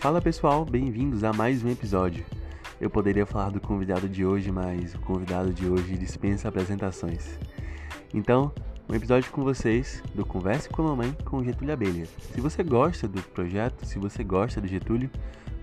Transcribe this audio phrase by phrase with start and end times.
[0.00, 2.24] Fala pessoal, bem-vindos a mais um episódio.
[2.78, 7.38] Eu poderia falar do convidado de hoje, mas o convidado de hoje dispensa apresentações.
[8.12, 8.52] Então,
[8.88, 12.06] um episódio com vocês do Converse com a Mamãe com Getúlio Abelha.
[12.06, 15.10] Se você gosta do projeto, se você gosta do Getúlio,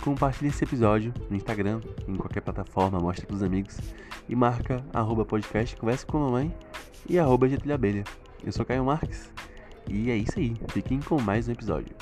[0.03, 3.77] compartilhe esse episódio no Instagram, em qualquer plataforma, mostre para os amigos
[4.27, 6.53] e marca arroba podcast Converse com a Mamãe
[7.07, 8.03] e arroba Getúlio Abelha.
[8.43, 9.31] Eu sou Caio Marques
[9.87, 10.55] e é isso aí.
[10.69, 11.95] Fiquem com mais um episódio.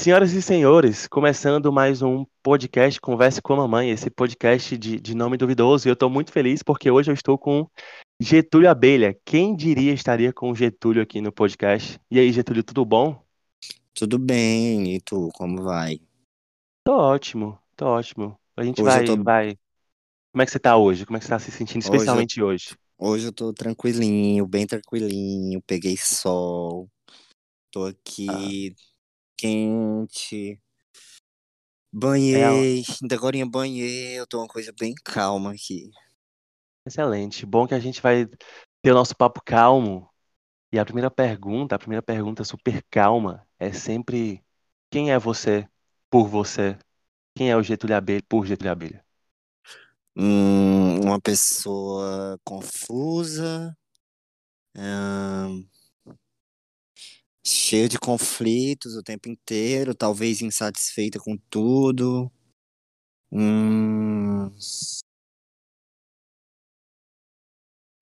[0.00, 5.14] Senhoras e senhores, começando mais um podcast Converse com a Mamãe, esse podcast de, de
[5.14, 5.86] nome duvidoso.
[5.86, 7.68] E eu estou muito feliz porque hoje eu estou com
[8.18, 9.14] Getúlio Abelha.
[9.26, 12.00] Quem diria estaria com o Getúlio aqui no podcast?
[12.10, 13.22] E aí, Getúlio, tudo bom?
[13.92, 16.00] Tudo bem, e tu, como vai?
[16.82, 18.40] Tô ótimo, tô ótimo.
[18.56, 19.58] A gente Hoje vai, tô- vai.
[20.32, 21.04] Como é que você tá hoje?
[21.04, 22.74] Como é que você tá se sentindo, Hoje eu- especialmente hoje?
[22.96, 26.88] Hoje eu tô tranquilinho, bem tranquilinho, peguei sol,
[27.70, 28.74] tô aqui
[29.40, 30.60] quente,
[31.90, 35.90] banhei, ainda agora banhei, eu tô uma coisa bem calma aqui.
[36.84, 37.46] Excelente.
[37.46, 38.26] Bom que a gente vai
[38.82, 40.08] ter o nosso papo calmo.
[40.72, 44.44] E a primeira pergunta, a primeira pergunta super calma é sempre:
[44.90, 45.66] quem é você
[46.10, 46.78] por você?
[47.34, 49.04] Quem é o Getúlio Abelha por Getúlio Abelha?
[50.16, 53.74] Hum, uma pessoa confusa,
[54.76, 55.64] ahn,
[57.44, 62.30] cheia de conflitos o tempo inteiro, talvez insatisfeita com tudo.
[63.32, 64.50] Hum,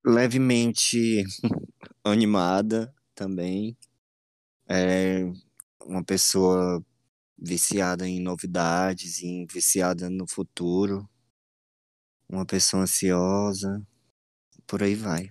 [0.04, 1.24] levemente
[2.04, 3.76] animada também.
[4.68, 5.20] É
[5.84, 6.84] uma pessoa
[7.38, 11.08] viciada em novidades, em viciada no futuro.
[12.28, 13.82] Uma pessoa ansiosa.
[14.66, 15.30] Por aí vai.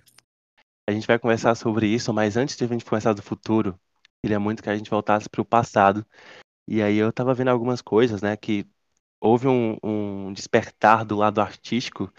[0.88, 3.78] A gente vai conversar sobre isso, mas antes de a gente conversar do futuro,
[4.22, 6.06] queria muito que a gente voltasse para o passado.
[6.66, 8.66] E aí eu tava vendo algumas coisas, né, que
[9.20, 12.12] houve um, um despertar do lado artístico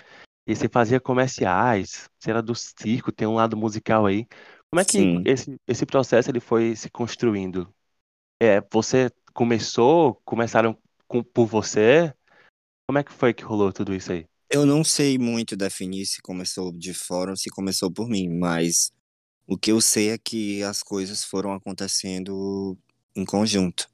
[0.48, 4.26] e você fazia comerciais, você era do circo, tem um lado musical aí.
[4.72, 5.24] Como é que Sim.
[5.26, 7.72] esse, esse processo ele foi se construindo?
[8.42, 12.14] É, você começou, começaram com, por você?
[12.88, 14.26] Como é que foi que rolou tudo isso aí?
[14.50, 18.92] Eu não sei muito definir se começou de fora ou se começou por mim, mas
[19.50, 22.78] o que eu sei é que as coisas foram acontecendo
[23.16, 23.90] em conjunto.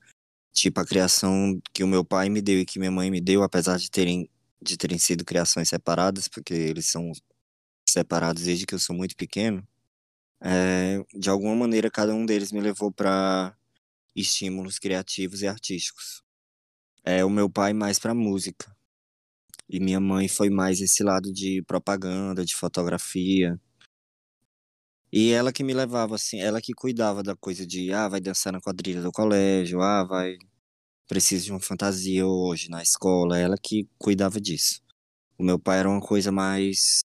[0.53, 3.41] Tipo, a criação que o meu pai me deu e que minha mãe me deu,
[3.41, 4.29] apesar de terem,
[4.61, 7.11] de terem sido criações separadas, porque eles são
[7.89, 9.65] separados desde que eu sou muito pequeno,
[10.41, 13.55] é, de alguma maneira cada um deles me levou para
[14.15, 16.21] estímulos criativos e artísticos.
[17.05, 18.75] É, o meu pai mais para música.
[19.69, 23.59] E minha mãe foi mais esse lado de propaganda, de fotografia.
[25.11, 28.51] E ela que me levava, assim, ela que cuidava da coisa de, ah, vai dançar
[28.53, 30.37] na quadrilha do colégio, ah, vai,
[31.07, 34.81] precisa de uma fantasia hoje na escola, ela que cuidava disso.
[35.37, 37.01] O meu pai era uma coisa mais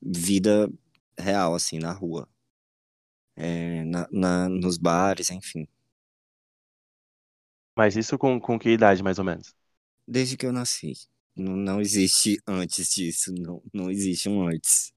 [0.00, 0.68] vida
[1.18, 2.28] real, assim, na rua.
[3.36, 5.66] É, na, na, nos bares, enfim.
[7.76, 9.54] Mas isso com, com que idade, mais ou menos?
[10.06, 10.92] Desde que eu nasci.
[11.34, 14.92] Não, não existe antes disso, não, não existe um antes.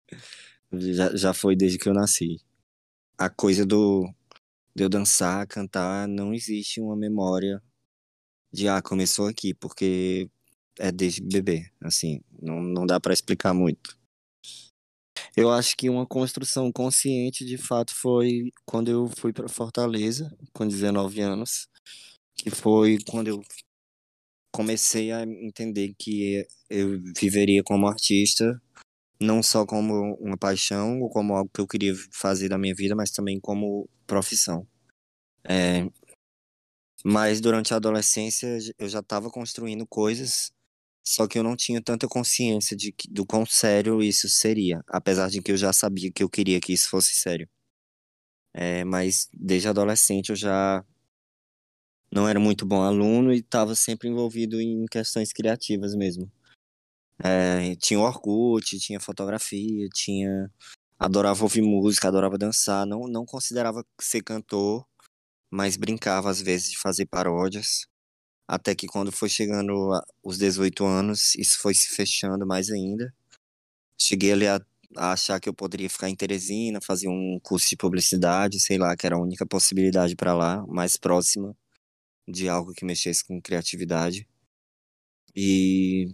[0.74, 2.42] Já, já foi desde que eu nasci.
[3.18, 4.10] A coisa do
[4.76, 7.64] de eu dançar, cantar, não existe uma memória
[8.52, 10.30] de ah, começou aqui, porque
[10.80, 13.98] é desde bebê, assim, não, não dá pra explicar muito.
[15.36, 20.68] Eu acho que uma construção consciente de fato foi quando eu fui pra Fortaleza, com
[20.68, 21.68] 19 anos,
[22.36, 23.42] que foi quando eu
[24.54, 28.62] comecei a entender que eu viveria como artista,
[29.20, 32.96] não só como uma paixão ou como algo que eu queria fazer da minha vida,
[32.96, 34.68] mas também como profissão.
[35.46, 35.88] É,
[37.04, 40.52] mas durante a adolescência eu já estava construindo coisas,
[41.04, 45.30] só que eu não tinha tanta consciência de que- do quão sério isso seria, apesar
[45.30, 47.48] de que eu já sabia que eu queria que isso fosse sério.
[48.54, 50.84] É, mas desde adolescente eu já
[52.12, 56.32] não era muito bom aluno e estava sempre envolvido em questões criativas mesmo.
[57.24, 60.52] É, tinha Orkut, tinha fotografia, tinha
[61.00, 64.86] adorava ouvir música, adorava dançar, não não considerava ser cantor,
[65.52, 67.88] mas brincava às vezes de fazer paródias.
[68.48, 69.74] Até que quando foi chegando
[70.24, 73.14] os 18 anos, isso foi se fechando mais ainda.
[74.00, 74.60] Cheguei ali a,
[74.98, 78.96] a achar que eu poderia ficar em Teresina, fazer um curso de publicidade, sei lá,
[78.96, 81.56] que era a única possibilidade para lá, mais próxima
[82.28, 84.28] de algo que mexesse com criatividade.
[85.36, 86.08] E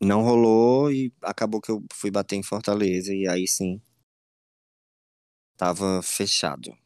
[0.00, 3.80] não rolou e acabou que eu fui bater em Fortaleza e aí sim
[5.56, 6.76] tava fechado.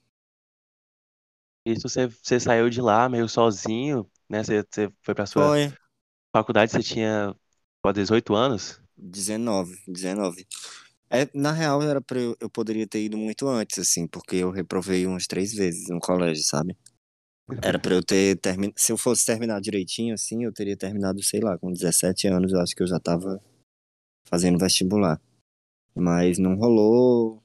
[1.64, 4.42] Isso você, você saiu de lá meio sozinho, né?
[4.42, 5.74] Você, você foi pra sua Foi
[6.32, 7.34] faculdade, você tinha
[7.82, 8.80] pô, 18 anos?
[8.96, 10.46] 19, 19.
[11.10, 14.50] É, na real, era pra eu, eu poderia ter ido muito antes, assim, porque eu
[14.50, 16.76] reprovei umas três vezes no colégio, sabe?
[17.62, 18.74] Era pra eu ter terminado.
[18.76, 22.60] Se eu fosse terminar direitinho, assim, eu teria terminado, sei lá, com 17 anos, eu
[22.60, 23.40] acho que eu já tava
[24.26, 25.20] fazendo vestibular.
[25.94, 27.42] Mas não rolou.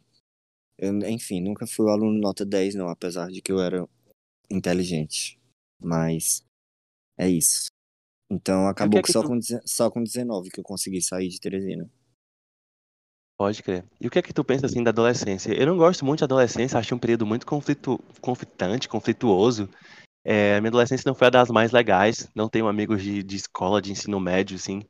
[0.77, 3.87] Eu, enfim, nunca fui o aluno nota 10, não, apesar de que eu era
[4.49, 5.39] inteligente.
[5.81, 6.43] Mas
[7.17, 7.67] é isso.
[8.31, 9.29] Então que acabou é que que só tu.
[9.29, 11.89] com, só com 19 que eu consegui sair de Teresina.
[13.39, 13.85] Pode crer.
[14.01, 15.53] E o que é que tu pensa assim da adolescência?
[15.53, 17.97] Eu não gosto muito da adolescência, acho um período muito conflitu...
[18.19, 19.69] conflitante, conflituoso.
[20.25, 23.37] É, a minha adolescência não foi a das mais legais, não tenho amigos de, de
[23.37, 24.81] escola, de ensino médio, assim.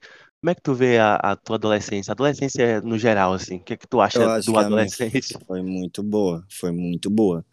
[0.42, 2.12] Como é que tu vê a, a tua adolescência?
[2.12, 5.38] A adolescência no geral, assim, o que é que tu acha do adolescente?
[5.46, 7.46] foi muito boa, foi muito boa.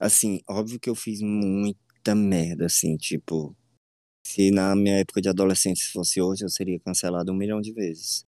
[0.00, 3.54] Assim, óbvio que eu fiz muita merda, assim, tipo,
[4.26, 8.26] se na minha época de adolescente fosse hoje, eu seria cancelado um milhão de vezes.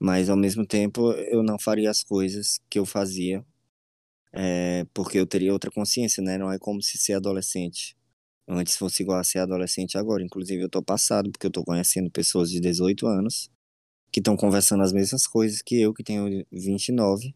[0.00, 3.44] Mas ao mesmo tempo, eu não faria as coisas que eu fazia,
[4.32, 6.38] é, porque eu teria outra consciência, né?
[6.38, 7.96] Não é como se ser adolescente
[8.48, 10.22] antes fosse igual a ser adolescente agora.
[10.22, 13.50] Inclusive, eu tô passado, porque eu tô conhecendo pessoas de 18 anos
[14.12, 17.34] que estão conversando as mesmas coisas que eu, que tenho 29.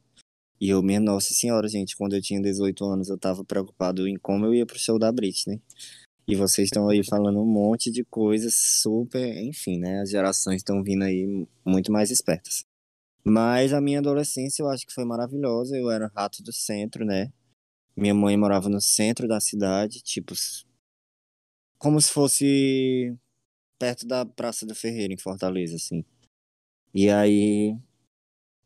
[0.61, 4.17] E eu, minha nossa senhora, gente, quando eu tinha 18 anos, eu tava preocupado em
[4.17, 5.61] como eu ia pro show da Britney.
[6.27, 10.01] E vocês estão aí falando um monte de coisas super, enfim, né?
[10.01, 12.65] As gerações estão vindo aí muito mais espertas.
[13.25, 15.77] Mas a minha adolescência eu acho que foi maravilhosa.
[15.77, 17.33] Eu era rato do centro, né?
[17.97, 20.35] Minha mãe morava no centro da cidade, tipo,
[21.79, 23.15] como se fosse
[23.79, 26.05] perto da Praça da Ferreira, em Fortaleza, assim.
[26.95, 27.77] E aí,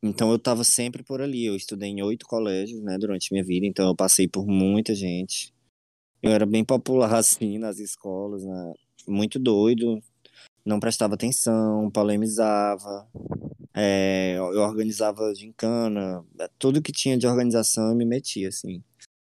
[0.02, 1.46] então eu tava sempre por ali.
[1.46, 5.55] Eu estudei em oito colégios, né, durante minha vida, então eu passei por muita gente.
[6.26, 8.74] Eu era bem popular, assim, nas escolas, né?
[9.06, 10.02] Muito doido,
[10.64, 13.08] não prestava atenção, polemizava,
[13.72, 16.24] é, eu organizava gincana,
[16.58, 18.82] tudo que tinha de organização eu me metia, assim.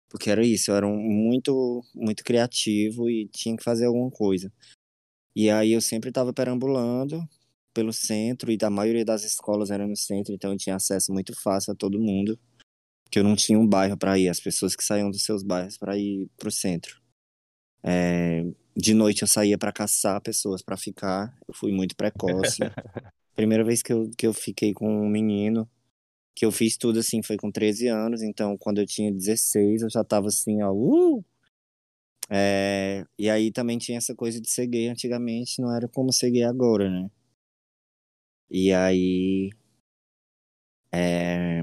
[0.10, 4.52] Porque era isso, eu era um- muito, muito criativo e tinha que fazer alguma coisa.
[5.36, 7.22] E aí eu sempre estava perambulando
[7.74, 11.34] pelo centro e a maioria das escolas era no centro, então eu tinha acesso muito
[11.42, 12.40] fácil a todo mundo,
[13.08, 15.78] porque eu não tinha um bairro para ir, as pessoas que saíam dos seus bairros
[15.78, 17.02] para ir pro centro.
[17.82, 18.44] É,
[18.76, 22.58] de noite eu saía para caçar pessoas para ficar, eu fui muito precoce.
[23.34, 25.70] Primeira vez que eu, que eu fiquei com um menino,
[26.36, 29.90] que eu fiz tudo assim, foi com 13 anos, então quando eu tinha 16 eu
[29.90, 31.24] já tava assim, ó, uh!
[32.30, 36.30] É, e aí também tinha essa coisa de ser gay antigamente, não era como ser
[36.30, 37.10] gay agora, né?
[38.50, 39.50] E aí.
[40.92, 41.62] é,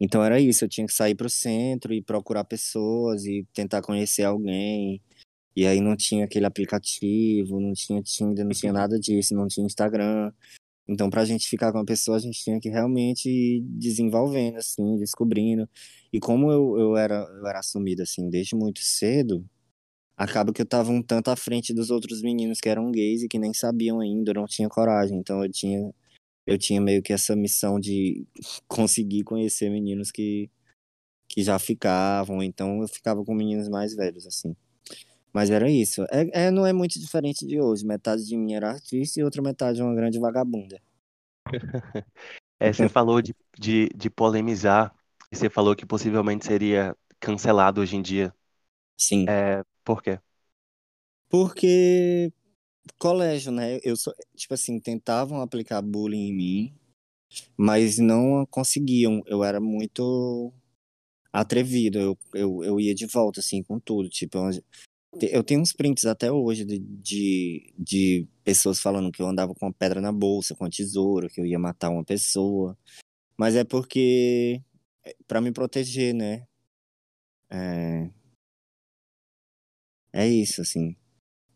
[0.00, 4.24] Então era isso, eu tinha que sair pro centro e procurar pessoas e tentar conhecer
[4.24, 5.00] alguém.
[5.56, 9.66] E aí não tinha aquele aplicativo, não tinha Tinder, não tinha nada disso, não tinha
[9.66, 10.32] Instagram.
[10.88, 14.96] Então, pra gente ficar com a pessoa, a gente tinha que realmente ir desenvolvendo, assim,
[14.96, 15.68] descobrindo.
[16.12, 19.44] E como eu, eu, era, eu era assumido, assim, desde muito cedo,
[20.16, 23.28] acaba que eu tava um tanto à frente dos outros meninos que eram gays e
[23.28, 25.18] que nem sabiam ainda, não tinha coragem.
[25.18, 25.92] Então, eu tinha,
[26.48, 28.26] eu tinha meio que essa missão de
[28.68, 30.50] conseguir conhecer meninos que,
[31.28, 32.42] que já ficavam.
[32.42, 34.56] Então, eu ficava com meninos mais velhos, assim.
[35.32, 36.04] Mas era isso.
[36.10, 37.86] É, é, não é muito diferente de hoje.
[37.86, 40.80] Metade de mim era artista e outra metade uma grande vagabunda.
[42.60, 44.94] É, você falou de, de, de polemizar,
[45.30, 48.34] e você falou que possivelmente seria cancelado hoje em dia.
[48.96, 49.26] Sim.
[49.28, 50.20] É, por quê?
[51.28, 52.32] Porque
[52.98, 53.78] colégio, né?
[53.82, 53.94] Eu
[54.36, 56.74] tipo assim, tentavam aplicar bullying em mim,
[57.56, 59.22] mas não conseguiam.
[59.26, 60.52] Eu era muito
[61.32, 61.98] atrevido.
[61.98, 64.08] Eu, eu, eu ia de volta, assim, com tudo.
[64.08, 64.38] Tipo,
[65.20, 69.66] eu, tenho uns prints até hoje de, de, de pessoas falando que eu andava com
[69.66, 72.76] uma pedra na bolsa, com uma tesoura, que eu ia matar uma pessoa.
[73.36, 74.62] Mas é porque.
[75.26, 76.46] para me proteger, né?
[77.50, 78.10] É,
[80.12, 80.96] é isso, assim.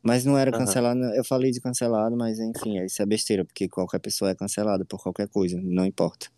[0.03, 4.01] Mas não era cancelado, eu falei de cancelado, mas enfim, isso é besteira, porque qualquer
[4.01, 6.29] pessoa é cancelada por qualquer coisa, não importa.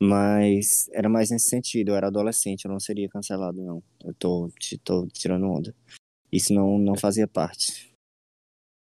[0.00, 3.82] Mas era mais nesse sentido, eu era adolescente, eu não seria cancelado, não.
[4.02, 4.50] Eu tô,
[4.82, 5.74] tô tirando onda.
[6.32, 7.92] Isso não, não fazia parte.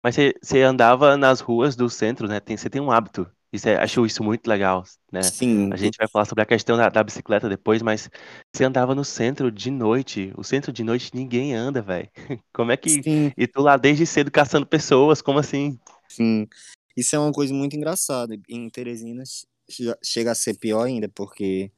[0.03, 2.39] Mas você, você andava nas ruas do centro, né?
[2.39, 3.29] Tem, você tem um hábito.
[3.51, 5.31] Isso é, acho isso muito legal, né?
[5.31, 8.09] Sim, A gente vai falar sobre a questão da, da bicicleta depois, mas
[8.53, 10.33] você andava no centro de noite.
[10.37, 12.09] O centro de noite ninguém anda, velho.
[12.53, 13.03] Como é que.
[13.03, 15.79] sim, E tu lá desde cedo caçando pessoas, como assim?
[16.07, 16.47] sim.
[16.95, 18.35] Isso é uma coisa muito engraçada.
[18.49, 21.71] Em Teresina che- chega a ser pior ainda, porque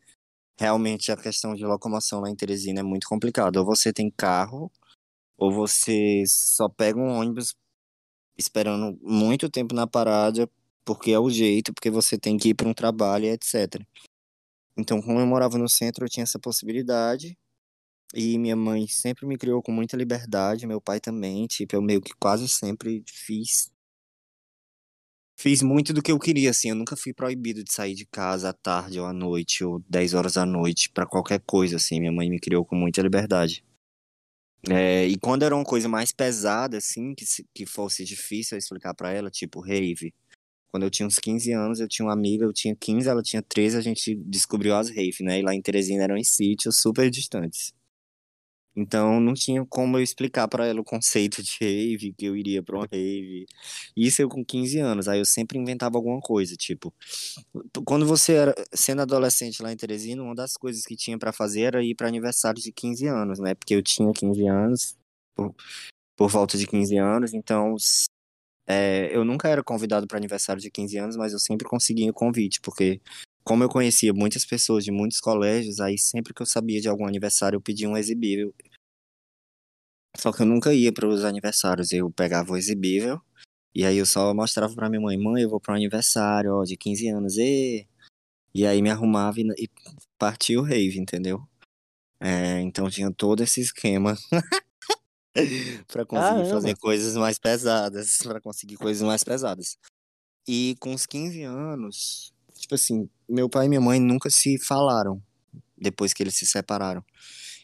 [0.60, 3.60] realmente a questão de locomoção lá em Teresina é muito complicada.
[3.60, 4.72] Ou você tem carro,
[5.38, 7.56] ou você só pega um ônibus
[8.38, 10.50] esperando muito tempo na parada,
[10.86, 13.82] porque é o jeito, porque você tem que ir para um trabalho, etc.
[14.78, 17.38] Então, como eu morava no centro, eu tinha essa possibilidade.
[18.14, 22.02] E minha mãe sempre me criou com muita liberdade, meu pai também, tipo, eu meio
[22.02, 23.72] que quase sempre fiz
[25.42, 28.50] fiz muito do que eu queria, assim, eu nunca fui proibido de sair de casa
[28.50, 32.12] à tarde ou à noite ou 10 horas da noite para qualquer coisa, assim, minha
[32.12, 33.64] mãe me criou com muita liberdade.
[34.70, 39.12] É, e quando era uma coisa mais pesada, assim, que, que fosse difícil explicar para
[39.12, 40.14] ela, tipo, rave.
[40.72, 43.42] Quando eu tinha uns 15 anos, eu tinha uma amiga, eu tinha 15, ela tinha
[43.42, 45.40] 13, a gente descobriu as rave, né?
[45.40, 47.74] E lá em Teresina eram em sítios super distantes.
[48.76, 52.64] Então não tinha como eu explicar para ela o conceito de rave, que eu iria
[52.64, 53.46] para uma rave.
[53.96, 56.94] Isso eu com 15 anos, aí eu sempre inventava alguma coisa, tipo,
[57.86, 61.62] quando você era sendo adolescente lá em Teresina, uma das coisas que tinha para fazer
[61.62, 63.56] era ir para aniversário de 15 anos, né?
[63.56, 64.98] Porque eu tinha 15 anos,
[65.36, 65.54] por,
[66.16, 67.76] por volta de 15 anos, então
[68.72, 72.14] é, eu nunca era convidado para aniversário de 15 anos, mas eu sempre conseguia o
[72.14, 73.02] convite, porque
[73.44, 77.06] como eu conhecia muitas pessoas de muitos colégios, aí sempre que eu sabia de algum
[77.08, 78.54] aniversário eu pedia um exibível.
[80.18, 83.22] Só que eu nunca ia para os aniversários, eu pegava o exibível
[83.74, 86.64] e aí eu só mostrava para minha mãe, mãe, eu vou para um aniversário, ó,
[86.64, 87.88] de 15 anos, e
[88.54, 89.70] e aí me arrumava e, e
[90.18, 91.42] partia o rave, entendeu?
[92.20, 94.16] É, então tinha todo esse esquema
[95.88, 99.78] para conseguir fazer coisas mais pesadas, para conseguir coisas mais pesadas.
[100.48, 105.22] E com os 15 anos, tipo assim, meu pai e minha mãe nunca se falaram
[105.78, 107.04] depois que eles se separaram.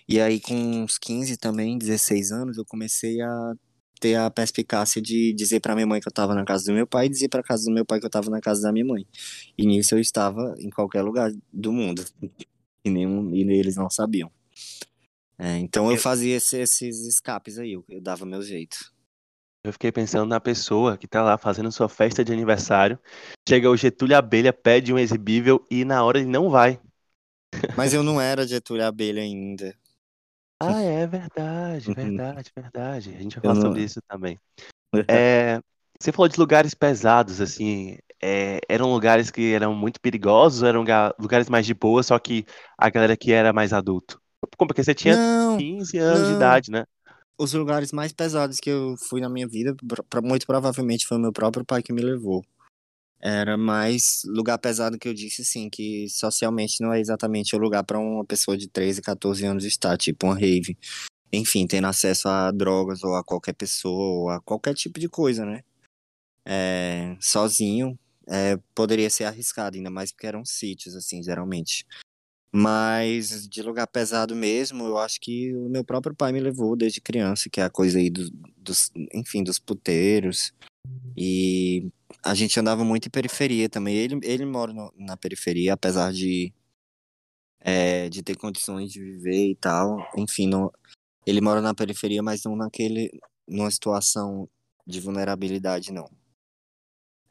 [0.07, 3.53] E aí, com uns 15 também, 16 anos, eu comecei a
[3.99, 6.87] ter a perspicácia de dizer para minha mãe que eu estava na casa do meu
[6.87, 8.85] pai e dizer para casa do meu pai que eu estava na casa da minha
[8.85, 9.05] mãe.
[9.57, 12.05] E nisso eu estava em qualquer lugar do mundo.
[12.85, 14.31] E, nenhum, e eles não sabiam.
[15.39, 18.91] É, então eu fazia esse, esses escapes aí, eu, eu dava meu jeito.
[19.63, 22.97] Eu fiquei pensando na pessoa que tá lá fazendo sua festa de aniversário.
[23.47, 26.79] Chega o Getúlio Abelha, pede um exibível e na hora ele não vai.
[27.75, 29.77] Mas eu não era Getúlio Abelha ainda.
[30.59, 33.15] Ah, é verdade, verdade, verdade.
[33.15, 33.61] A gente vai falar não...
[33.61, 34.39] sobre isso também.
[35.09, 35.59] É,
[35.99, 37.97] você falou de lugares pesados, assim.
[38.23, 40.83] É, eram lugares que eram muito perigosos, eram
[41.19, 42.45] lugares mais de boa, só que
[42.77, 44.19] a galera que era mais adulto.
[44.57, 46.27] Porque você tinha não, 15 anos não.
[46.29, 46.85] de idade, né?
[47.37, 49.75] os lugares mais pesados que eu fui na minha vida,
[50.23, 52.43] muito provavelmente foi o meu próprio pai que me levou.
[53.19, 57.83] Era mais lugar pesado que eu disse, assim, que socialmente não é exatamente o lugar
[57.83, 60.77] para uma pessoa de 13, 14 anos estar, tipo uma rave.
[61.31, 65.45] Enfim, tendo acesso a drogas ou a qualquer pessoa ou a qualquer tipo de coisa,
[65.45, 65.61] né?
[66.45, 71.85] É, sozinho, é, poderia ser arriscado, ainda mais porque eram sítios, assim, geralmente.
[72.51, 77.01] Mas de lugar pesado mesmo, eu acho que o meu próprio pai me levou desde
[77.01, 80.53] criança, que é a coisa aí do, dos, enfim, dos puteiros.
[81.15, 81.89] E
[82.23, 83.95] a gente andava muito em periferia também.
[83.97, 86.53] Ele, ele mora no, na periferia, apesar de,
[87.59, 89.97] é, de ter condições de viver e tal.
[90.17, 90.71] Enfim, no,
[91.25, 93.11] ele mora na periferia, mas não naquele,
[93.47, 94.49] numa situação
[94.85, 96.09] de vulnerabilidade, não.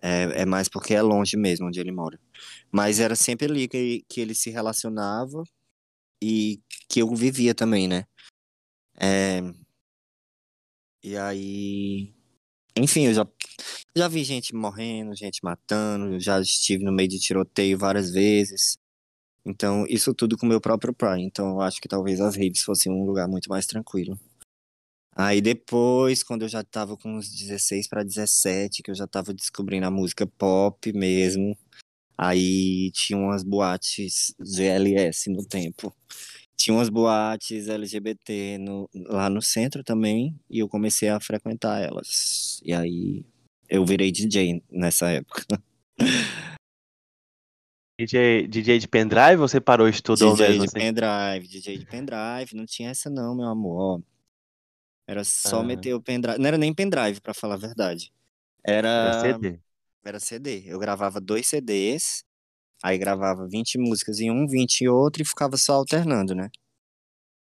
[0.03, 2.21] É, é mais porque é longe mesmo onde ele mora.
[2.71, 5.43] Mas era sempre ali que, que ele se relacionava
[6.23, 8.05] e que eu vivia também, né?
[8.99, 9.41] É...
[11.03, 12.15] E aí.
[12.79, 13.27] Enfim, eu já,
[13.97, 18.79] já vi gente morrendo, gente matando, já estive no meio de tiroteio várias vezes.
[19.45, 21.21] Então, isso tudo com meu próprio pai.
[21.21, 24.19] Então, eu acho que talvez as redes fossem um lugar muito mais tranquilo.
[25.19, 29.33] Aí depois, quando eu já tava com uns 16 para 17, que eu já tava
[29.33, 31.57] descobrindo a música pop mesmo,
[32.17, 35.95] aí tinha umas boates GLS no tempo.
[36.57, 42.61] Tinha umas boates LGBT no, lá no centro também, e eu comecei a frequentar elas.
[42.65, 43.25] E aí
[43.69, 45.45] eu virei DJ nessa época.
[47.99, 50.67] DJ, DJ de pendrive ou você parou estudando DJ mesmo?
[50.67, 54.03] DJ de pendrive, DJ de pendrive, não tinha essa não, meu amor.
[55.09, 56.39] Era só meter o pendrive.
[56.39, 58.13] Não era nem pendrive, para falar a verdade.
[58.63, 58.89] Era...
[58.89, 59.59] era CD.
[60.07, 60.63] Era CD.
[60.67, 62.25] Eu gravava dois CDs,
[62.81, 66.49] aí gravava 20 músicas em um, 20 em outro e ficava só alternando, né?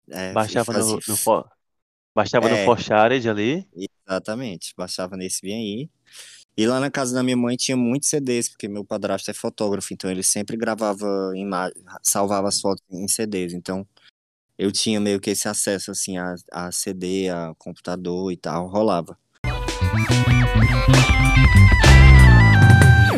[0.09, 0.93] É, baixava fazia...
[0.93, 1.49] no, no, for...
[2.15, 2.71] baixava é, no
[3.29, 3.67] ali.
[4.07, 5.89] Exatamente, baixava nesse bem aí.
[6.55, 9.93] E lá na casa da minha mãe tinha muitos CDs, porque meu padrasto é fotógrafo,
[9.93, 11.69] então ele sempre gravava, ima...
[12.01, 13.53] salvava as fotos em CDs.
[13.53, 13.85] Então
[14.57, 19.19] eu tinha meio que esse acesso assim a, a CD, a computador e tal, rolava.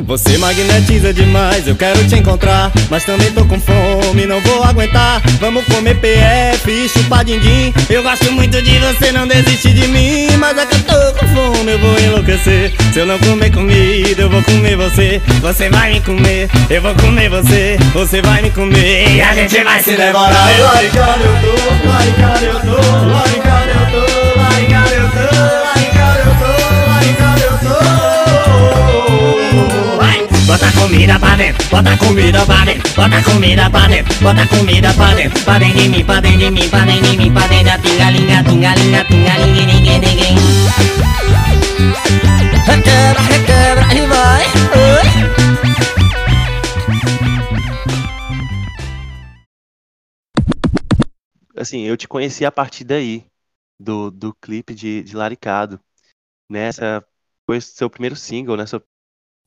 [0.07, 2.71] Você magnetiza demais, eu quero te encontrar.
[2.89, 5.21] Mas também tô com fome, não vou aguentar.
[5.37, 7.73] Vamos comer PF e chupar din-din.
[7.89, 10.29] Eu gosto muito de você, não desiste de mim.
[10.37, 12.73] Mas é que eu tô com fome, eu vou enlouquecer.
[12.93, 15.21] Se eu não comer comida, eu vou comer você.
[15.41, 17.77] Você vai me comer, eu vou comer você.
[17.93, 20.57] Você vai me comer e a gente vai se devorar.
[20.57, 26.16] E laricando eu tô, laricando eu tô, laricando eu tô, laricando eu tô, laricando
[30.57, 35.13] Bota comida pra dentro, bota comida pra dentro, bota comida pra dentro, bota comida pra
[35.13, 37.65] dentro, pra dentro de mim, pra dentro de mim, pra dentro de mim, pra dentro
[37.65, 40.35] da pingalinga, tungalinga, tungalinga, ninguém, ninguém.
[42.65, 44.45] Requebra, requebra e vai.
[51.55, 53.23] Assim, eu te conheci a partir daí,
[53.79, 55.79] do, do clipe de, de Laricado.
[56.49, 57.05] Nessa
[57.45, 58.65] foi seu primeiro single, né?
[58.65, 58.83] Sua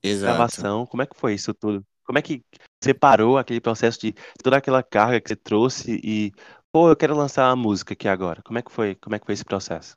[0.02, 0.62] Exato.
[0.62, 0.86] gravação.
[0.86, 1.84] Como é que foi isso tudo?
[2.04, 2.44] Como é que
[2.82, 6.32] separou aquele processo de toda aquela carga que você trouxe e,
[6.72, 8.42] pô, eu quero lançar uma música aqui agora.
[8.42, 8.94] Como é que foi?
[8.96, 9.96] Como é que foi esse processo?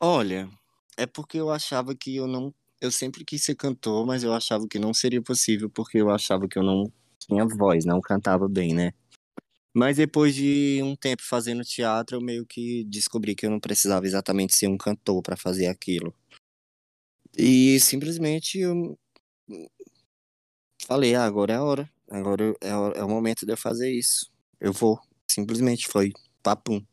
[0.00, 0.48] Olha,
[0.96, 2.54] é porque eu achava que eu não.
[2.80, 6.46] Eu sempre quis ser cantor, mas eu achava que não seria possível porque eu achava
[6.48, 8.92] que eu não tinha voz, não cantava bem, né?
[9.74, 14.06] Mas depois de um tempo fazendo teatro, eu meio que descobri que eu não precisava
[14.06, 16.14] exatamente ser um cantor para fazer aquilo.
[17.38, 18.98] E simplesmente eu
[20.86, 21.90] falei, ah, agora é a hora.
[22.10, 24.30] Agora é, a- é o momento de eu fazer isso.
[24.60, 24.98] Eu vou.
[25.30, 26.84] Simplesmente foi papum.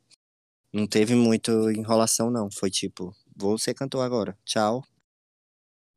[0.73, 2.49] Não teve muita enrolação, não.
[2.51, 4.37] Foi tipo, vou ser cantor agora.
[4.45, 4.83] Tchau.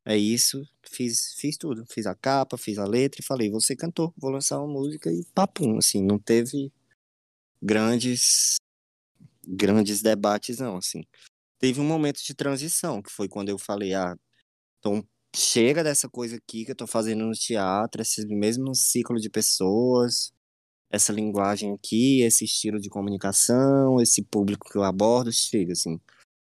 [0.04, 0.66] É isso.
[0.82, 1.84] Fiz, fiz tudo.
[1.90, 5.10] Fiz a capa, fiz a letra e falei, vou ser cantor, vou lançar uma música
[5.12, 5.78] e papum.
[5.78, 6.72] Assim, não teve
[7.62, 8.56] grandes
[9.46, 11.02] grandes debates, não, assim.
[11.58, 14.16] Teve um momento de transição, que foi quando eu falei, ah,
[14.78, 15.06] então
[15.37, 20.32] chega dessa coisa aqui que eu tô fazendo no teatro, esse mesmo ciclo de pessoas,
[20.90, 26.00] essa linguagem aqui, esse estilo de comunicação, esse público que eu abordo, chega, assim.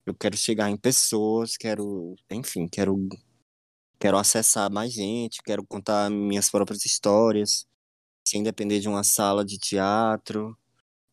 [0.06, 2.95] Eu quero chegar em pessoas, quero, enfim, quero
[3.99, 7.67] quero acessar mais gente, quero contar minhas próprias histórias,
[8.28, 10.58] sem depender de uma sala de teatro.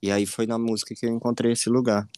[0.03, 2.09] E aí foi na música que eu encontrei esse lugar.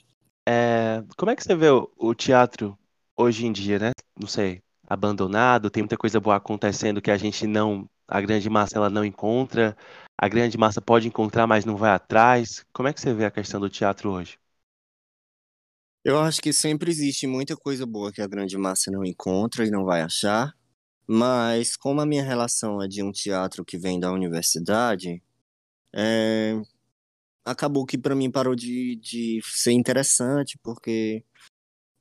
[0.48, 2.78] É, como é que você vê o, o teatro
[3.16, 3.90] hoje em dia, né?
[4.18, 8.76] Não sei, abandonado, tem muita coisa boa acontecendo que a gente não, a grande massa
[8.78, 9.76] ela não encontra,
[10.18, 12.64] a grande massa pode encontrar, mas não vai atrás.
[12.72, 14.38] Como é que você vê a questão do teatro hoje?
[16.04, 19.70] Eu acho que sempre existe muita coisa boa que a grande massa não encontra e
[19.70, 20.54] não vai achar,
[21.06, 25.22] mas como a minha relação é de um teatro que vem da universidade,
[25.94, 26.54] é,
[27.44, 31.24] acabou que para mim parou de, de ser interessante, porque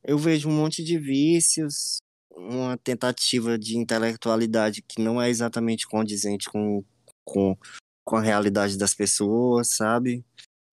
[0.04, 2.02] eu vejo um monte de vícios,
[2.36, 6.84] uma tentativa de intelectualidade que não é exatamente condizente com,
[7.24, 7.58] com,
[8.04, 10.26] com a realidade das pessoas, sabe?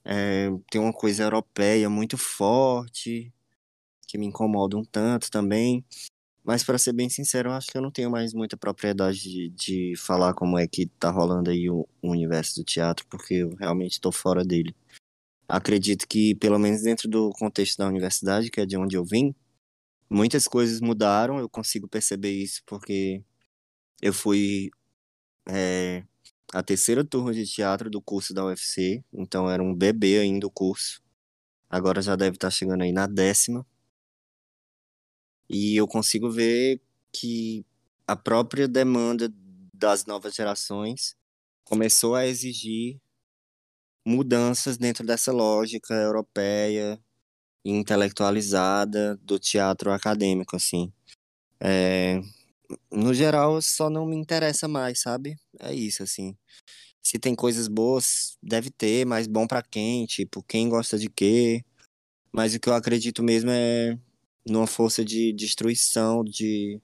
[0.05, 3.33] É, tem uma coisa europeia muito forte,
[4.07, 5.85] que me incomoda um tanto também.
[6.45, 9.49] Mas para ser bem sincero, eu acho que eu não tenho mais muita propriedade de,
[9.51, 13.55] de falar como é que tá rolando aí o, o universo do teatro, porque eu
[13.55, 14.75] realmente estou fora dele.
[15.49, 19.35] Acredito que, pelo menos dentro do contexto da universidade, que é de onde eu vim,
[20.13, 23.25] muitas coisas mudaram, eu consigo perceber isso porque
[24.03, 24.71] eu fui
[25.49, 26.05] é,
[26.53, 30.51] a terceira turma de teatro do curso da UFC, então era um bebê ainda o
[30.51, 31.03] curso.
[31.71, 33.67] Agora já deve estar chegando aí na décima.
[35.49, 36.81] E eu consigo ver
[37.13, 37.65] que
[38.07, 39.33] a própria demanda
[39.75, 41.17] das novas gerações
[41.65, 43.01] começou a exigir
[44.05, 47.01] mudanças dentro dessa lógica europeia
[47.65, 50.93] intelectualizada do teatro acadêmico, assim.
[51.61, 52.21] É,
[52.91, 55.37] no geral, só não me interessa mais, sabe?
[55.61, 56.37] É isso, assim.
[57.03, 60.07] Se tem coisas boas, deve ter, mas bom pra quem?
[60.07, 61.65] Tipo, quem gosta de quê?
[62.33, 63.99] Mas o que eu acredito mesmo é
[64.47, 66.81] numa força de destruição de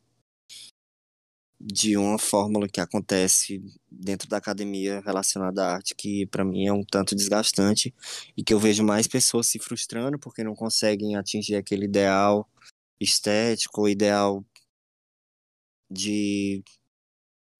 [1.60, 6.72] de uma fórmula que acontece dentro da academia relacionada à arte que para mim é
[6.72, 7.92] um tanto desgastante
[8.36, 12.48] e que eu vejo mais pessoas se frustrando porque não conseguem atingir aquele ideal
[13.00, 14.44] estético, ideal
[15.90, 16.62] de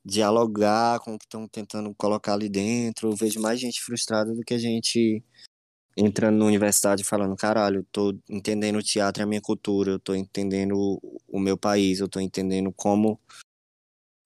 [0.05, 3.11] dialogar com o que estão tentando colocar ali dentro.
[3.11, 5.23] Eu vejo mais gente frustrada do que a gente
[5.97, 9.99] entrando na universidade falando, caralho, eu tô entendendo o teatro é a minha cultura, eu
[9.99, 13.21] tô entendendo o, o meu país, eu tô entendendo como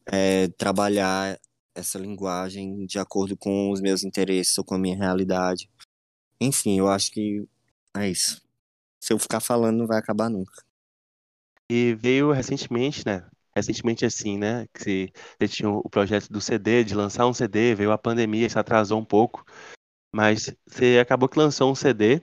[0.07, 1.39] é, trabalhar
[1.75, 5.71] essa linguagem de acordo com os meus interesses ou com a minha realidade.
[6.41, 7.47] Enfim, eu acho que
[7.97, 8.43] é isso.
[9.01, 10.63] Se eu ficar falando, não vai acabar nunca.
[11.69, 13.27] E veio recentemente, né?
[13.55, 14.67] recentemente assim, né?
[14.75, 18.59] Que você, tinha o projeto do CD, de lançar um CD, veio a pandemia, isso
[18.59, 19.45] atrasou um pouco,
[20.13, 22.23] mas você acabou que lançou um CD,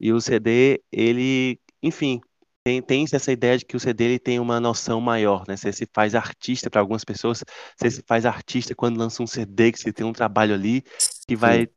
[0.00, 2.20] e o CD, ele, enfim,
[2.64, 5.56] tem, tem essa ideia de que o CD ele tem uma noção maior, né?
[5.56, 7.42] Você se faz artista para algumas pessoas,
[7.76, 10.82] você se faz artista quando lança um CD, que você tem um trabalho ali
[11.26, 11.68] que vai Sim.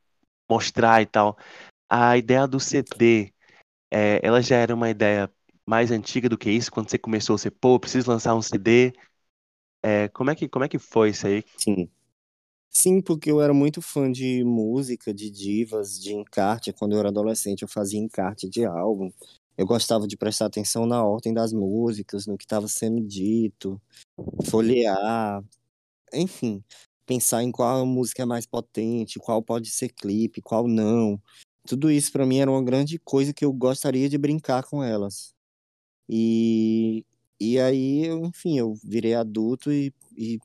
[0.49, 1.37] mostrar e tal.
[1.89, 3.33] A ideia do CD,
[3.91, 5.31] é, ela já era uma ideia
[5.65, 8.93] mais antiga do que isso, quando você começou, você, pô, preciso lançar um CD.
[9.83, 11.43] É, como, é que, como é que foi isso aí?
[11.57, 11.89] Sim.
[12.69, 16.73] Sim, porque eu era muito fã de música, de divas, de encarte.
[16.73, 19.11] Quando eu era adolescente, eu fazia encarte de álbum.
[19.57, 23.81] Eu gostava de prestar atenção na ordem das músicas, no que estava sendo dito,
[24.45, 25.43] folhear,
[26.13, 26.63] enfim,
[27.05, 31.21] pensar em qual música é mais potente, qual pode ser clipe, qual não.
[31.67, 35.33] Tudo isso para mim era uma grande coisa que eu gostaria de brincar com elas.
[36.09, 37.05] E,
[37.39, 40.39] e aí, eu, enfim, eu virei adulto e, e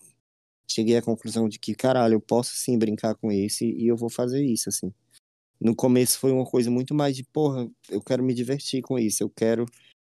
[0.68, 4.08] cheguei à conclusão de que, caralho, eu posso sim brincar com esse e eu vou
[4.10, 4.92] fazer isso, assim.
[5.60, 9.22] No começo foi uma coisa muito mais de, porra, eu quero me divertir com isso,
[9.22, 9.66] eu quero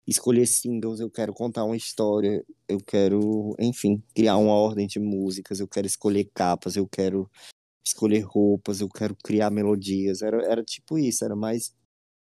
[0.08, 5.60] escolher singles, eu quero contar uma história, eu quero, enfim, criar uma ordem de músicas,
[5.60, 7.30] eu quero escolher capas, eu quero
[7.86, 10.22] escolher roupas, eu quero criar melodias.
[10.22, 11.74] Era, era tipo isso, era mais.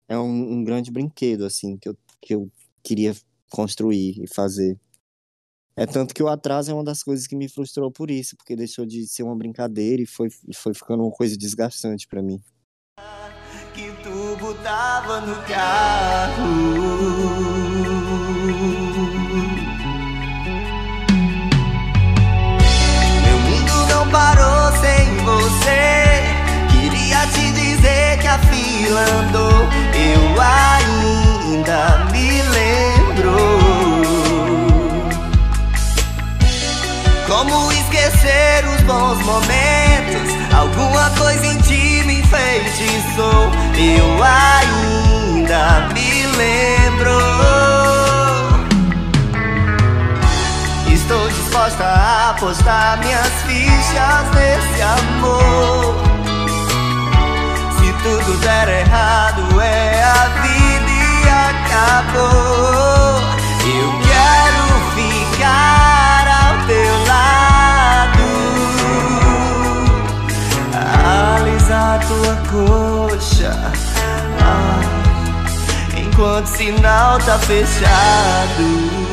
[0.08, 2.50] É um, um grande brinquedo, assim, que eu, que eu
[2.82, 3.14] queria
[3.50, 4.78] construir e fazer.
[5.76, 8.56] É tanto que o atraso é uma das coisas que me frustrou por isso, porque
[8.56, 12.42] deixou de ser uma brincadeira e foi, foi ficando uma coisa desgastante para mim.
[14.68, 16.46] Botava no carro.
[23.24, 26.22] Meu mundo não parou sem você.
[26.70, 29.68] Queria te dizer que a fila andou.
[29.94, 33.36] Eu ainda me lembro.
[37.26, 40.30] Como esquecer os bons momentos?
[40.54, 41.77] Alguma coisa em ti
[42.28, 43.50] enfeitiçou.
[43.74, 47.18] Eu ainda me lembro.
[50.92, 55.94] Estou disposta a apostar minhas fichas nesse amor.
[57.78, 62.28] Se tudo der errado, é a vida e acabou.
[63.64, 64.64] Eu quero
[64.94, 67.07] ficar ao teu lado,
[71.08, 73.52] alisar tua coxa.
[74.40, 74.80] Ah,
[75.98, 79.08] enquanto o sinal tá fechado.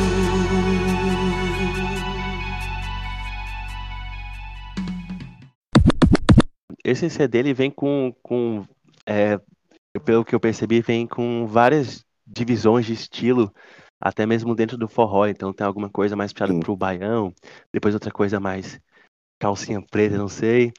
[6.86, 8.64] esse CD ele vem com, com
[9.04, 9.40] é,
[10.04, 13.52] pelo que eu percebi, vem com várias divisões de estilo,
[14.00, 15.26] até mesmo dentro do forró.
[15.26, 16.60] Então tem alguma coisa mais puxada hum.
[16.60, 17.34] pro baião,
[17.72, 18.80] depois outra coisa mais
[19.38, 20.72] calcinha preta, não sei.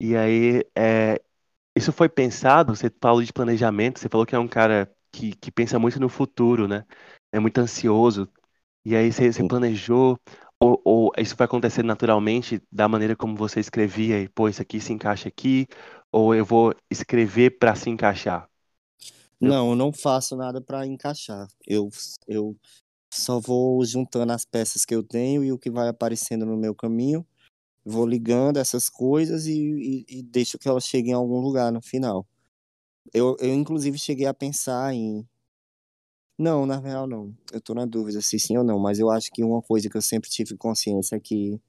[0.00, 1.20] E aí, é,
[1.76, 5.52] isso foi pensado, você falou de planejamento, você falou que é um cara que, que
[5.52, 6.86] pensa muito no futuro, né?
[7.32, 8.28] É muito ansioso.
[8.84, 10.18] E aí você, você planejou
[10.60, 14.80] ou, ou, isso vai acontecer naturalmente da maneira como você escrevia e, pô, isso aqui
[14.80, 15.66] se encaixa aqui,
[16.12, 18.48] ou eu vou escrever para se encaixar?
[19.40, 21.46] Não, eu não faço nada para encaixar.
[21.66, 21.88] Eu,
[22.26, 22.56] eu
[23.12, 26.74] só vou juntando as peças que eu tenho e o que vai aparecendo no meu
[26.74, 27.26] caminho,
[27.90, 31.82] vou ligando essas coisas e, e, e deixo que elas cheguem a algum lugar no
[31.82, 32.26] final.
[33.12, 35.26] Eu, eu, inclusive, cheguei a pensar em
[36.38, 37.36] não, na real não.
[37.52, 39.96] Eu tô na dúvida se sim ou não, mas eu acho que uma coisa que
[39.96, 41.60] eu sempre tive consciência é que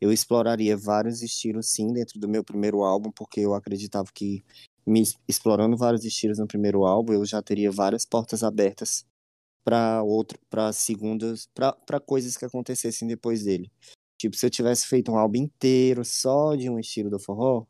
[0.00, 4.44] eu exploraria vários estilos sim dentro do meu primeiro álbum, porque eu acreditava que
[4.86, 9.06] me explorando vários estilos no primeiro álbum, eu já teria várias portas abertas
[9.64, 13.70] para outro, para segundas, para coisas que acontecessem depois dele.
[14.18, 17.66] Tipo, se eu tivesse feito um álbum inteiro só de um estilo do forró,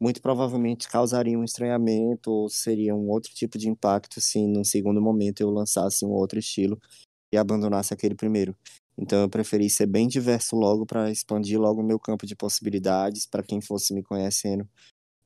[0.00, 5.00] muito provavelmente causaria um estranhamento ou seria um outro tipo de impacto se no segundo
[5.00, 6.80] momento eu lançasse um outro estilo
[7.32, 8.56] e abandonasse aquele primeiro.
[8.98, 13.26] Então eu preferi ser bem diverso logo para expandir logo o meu campo de possibilidades
[13.26, 14.68] para quem fosse me conhecendo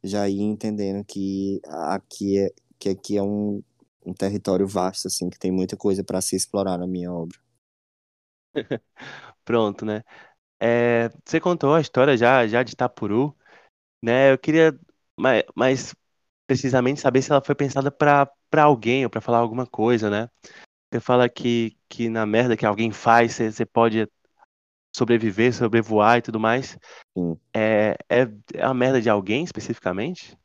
[0.05, 3.62] já ir entendendo que aqui é que aqui é um,
[4.05, 7.38] um território vasto assim que tem muita coisa para se explorar na minha obra.
[9.45, 10.03] Pronto, né?
[10.61, 13.37] É, você contou a história já já de Itapuru
[14.03, 14.33] né?
[14.33, 14.79] Eu queria
[15.16, 15.95] mais, mais
[16.47, 18.31] precisamente saber se ela foi pensada para
[18.62, 20.31] alguém ou para falar alguma coisa, né?
[20.92, 24.09] Você fala que, que na merda que alguém faz, você, você pode
[24.95, 26.79] sobreviver, sobrevoar e tudo mais.
[27.16, 27.38] Sim.
[27.55, 28.23] É, é,
[28.55, 30.38] é a merda de alguém especificamente?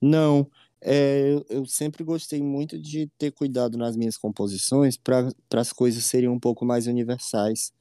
[0.00, 0.50] Não.
[0.80, 6.28] É, eu sempre gostei muito de ter cuidado nas minhas composições para as coisas serem
[6.28, 7.72] um pouco mais universais.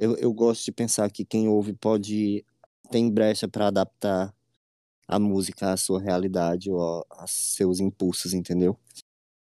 [0.00, 2.42] Eu, eu gosto de pensar que quem ouve pode
[2.90, 4.34] tem brecha para adaptar
[5.06, 8.78] a música à sua realidade ou aos seus impulsos, entendeu?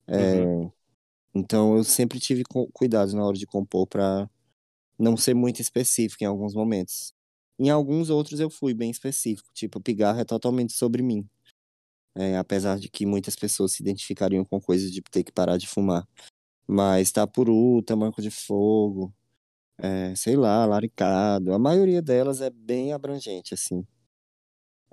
[0.06, 0.70] É, uhum.
[1.34, 4.28] Então eu sempre tive cuidado na hora de compor para
[4.98, 7.14] não ser muito específico em alguns momentos.
[7.58, 11.26] Em alguns outros eu fui bem específico, tipo, Pigarro é totalmente sobre mim.
[12.14, 15.66] É, apesar de que muitas pessoas se identificariam com coisas de ter que parar de
[15.66, 16.06] fumar.
[16.66, 19.14] Mas Tapuru, Tamanco de Fogo,
[19.82, 23.84] é, sei lá, Laricado, a maioria delas é bem abrangente, assim.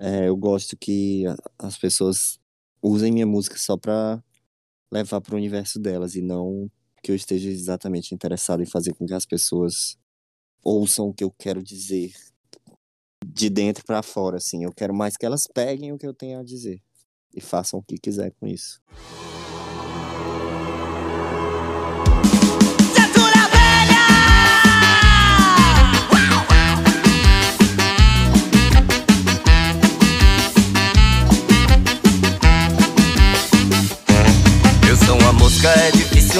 [0.00, 1.24] É, eu gosto que
[1.56, 2.40] as pessoas
[2.82, 4.20] usem minha música só pra
[4.92, 6.68] levar para o universo delas e não
[7.04, 9.96] que eu esteja exatamente interessado em fazer com que as pessoas
[10.62, 12.12] ouçam o que eu quero dizer
[13.24, 14.64] de dentro para fora, assim.
[14.64, 16.82] Eu quero mais que elas peguem o que eu tenho a dizer
[17.32, 18.82] e façam o que quiser com isso.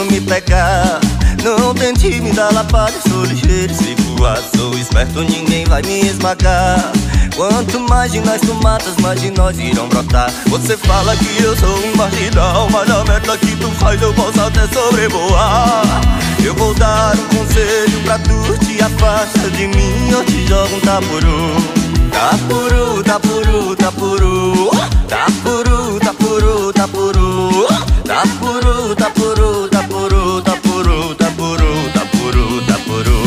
[0.01, 1.01] Difícil me pegar.
[1.43, 6.93] Não tente me dar lapada, sou ligeiro se voar Sou esperto, ninguém vai me esmagar.
[7.35, 10.31] Quanto mais de nós tu matas, mais de nós irão brotar.
[10.49, 14.41] Você fala que eu sou um marginal Mas a merda que tu faz eu posso
[14.41, 15.83] até sobrevoar.
[16.45, 20.81] Eu vou dar um conselho pra tu Te afasta de mim ou te jogo um
[20.81, 21.57] tapuru.
[22.11, 24.71] Tapuru, tapuru, tapuru.
[25.09, 33.23] Tapuru, tapuru, tapuru Tapuru, tapuru, tapuru, tapuru, tapuru, tapuru, tapuru.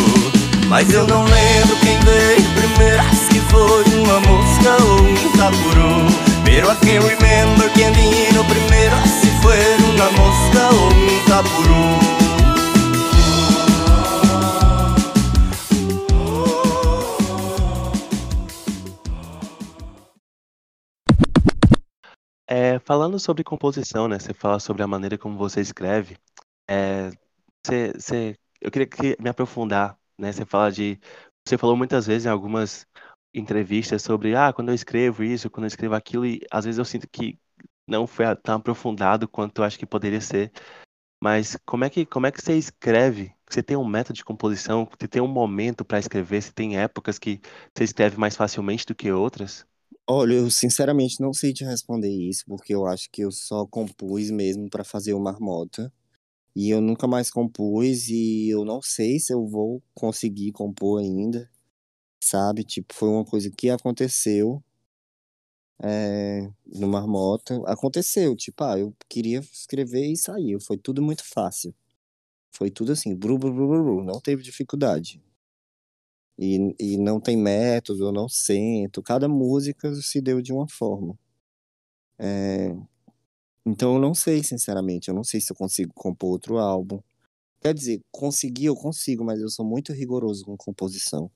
[0.67, 6.05] Mas eu não lembro quem veio primeiro Se foi uma mosca ou um tapuru.
[6.43, 9.55] Pero I can't remember quem vino primeiro Se foi
[9.93, 12.22] uma mosca ou um tapuru
[22.47, 24.19] É, falando sobre composição, né?
[24.19, 26.17] Você fala sobre a maneira como você escreve.
[26.69, 27.09] É,
[27.65, 30.31] você, você, eu queria que me aprofundar, né?
[30.33, 30.99] Você fala de,
[31.47, 32.87] você falou muitas vezes em algumas
[33.33, 36.85] entrevistas sobre, ah, quando eu escrevo isso, quando eu escrevo aquilo, e às vezes eu
[36.85, 37.39] sinto que
[37.87, 40.51] não foi tão aprofundado quanto eu acho que poderia ser.
[41.21, 43.33] Mas como é que, como é que você escreve?
[43.49, 44.87] Você tem um método de composição?
[44.99, 46.41] Você tem um momento para escrever?
[46.43, 47.41] Você tem épocas que
[47.75, 49.65] você escreve mais facilmente do que outras?
[50.07, 54.29] Olha, eu sinceramente não sei te responder isso, porque eu acho que eu só compus
[54.31, 55.91] mesmo para fazer o Marmota.
[56.55, 61.49] E eu nunca mais compus e eu não sei se eu vou conseguir compor ainda,
[62.23, 62.63] sabe?
[62.63, 64.63] Tipo, foi uma coisa que aconteceu
[65.81, 67.61] é, no Marmota.
[67.65, 70.59] Aconteceu, tipo, ah, eu queria escrever e saiu.
[70.59, 71.73] Foi tudo muito fácil.
[72.51, 75.21] Foi tudo assim, bru, bru, bru, bru, não teve dificuldade
[76.37, 79.01] e, e não tem método, não sento.
[79.01, 81.17] Cada música se deu de uma forma.
[82.17, 82.75] É,
[83.65, 87.01] então eu não sei, sinceramente, eu não sei se eu consigo compor outro álbum.
[87.61, 91.31] Quer dizer, conseguir eu consigo, mas eu sou muito rigoroso com composição.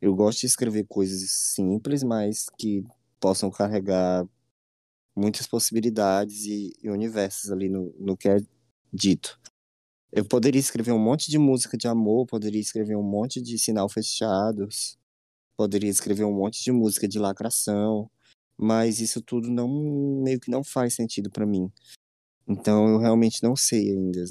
[0.00, 2.84] Eu gosto de escrever coisas simples, mas que
[3.20, 4.26] possam carregar
[5.14, 8.38] muitas possibilidades e, e universos ali no, no que é
[8.92, 9.38] dito.
[10.10, 13.88] Eu poderia escrever um monte de música de amor, poderia escrever um monte de sinal
[13.88, 14.98] fechados,
[15.56, 18.10] poderia escrever um monte de música de lacração,
[18.56, 19.68] mas isso tudo não
[20.22, 21.70] meio que não faz sentido para mim.
[22.48, 24.24] Então eu realmente não sei ainda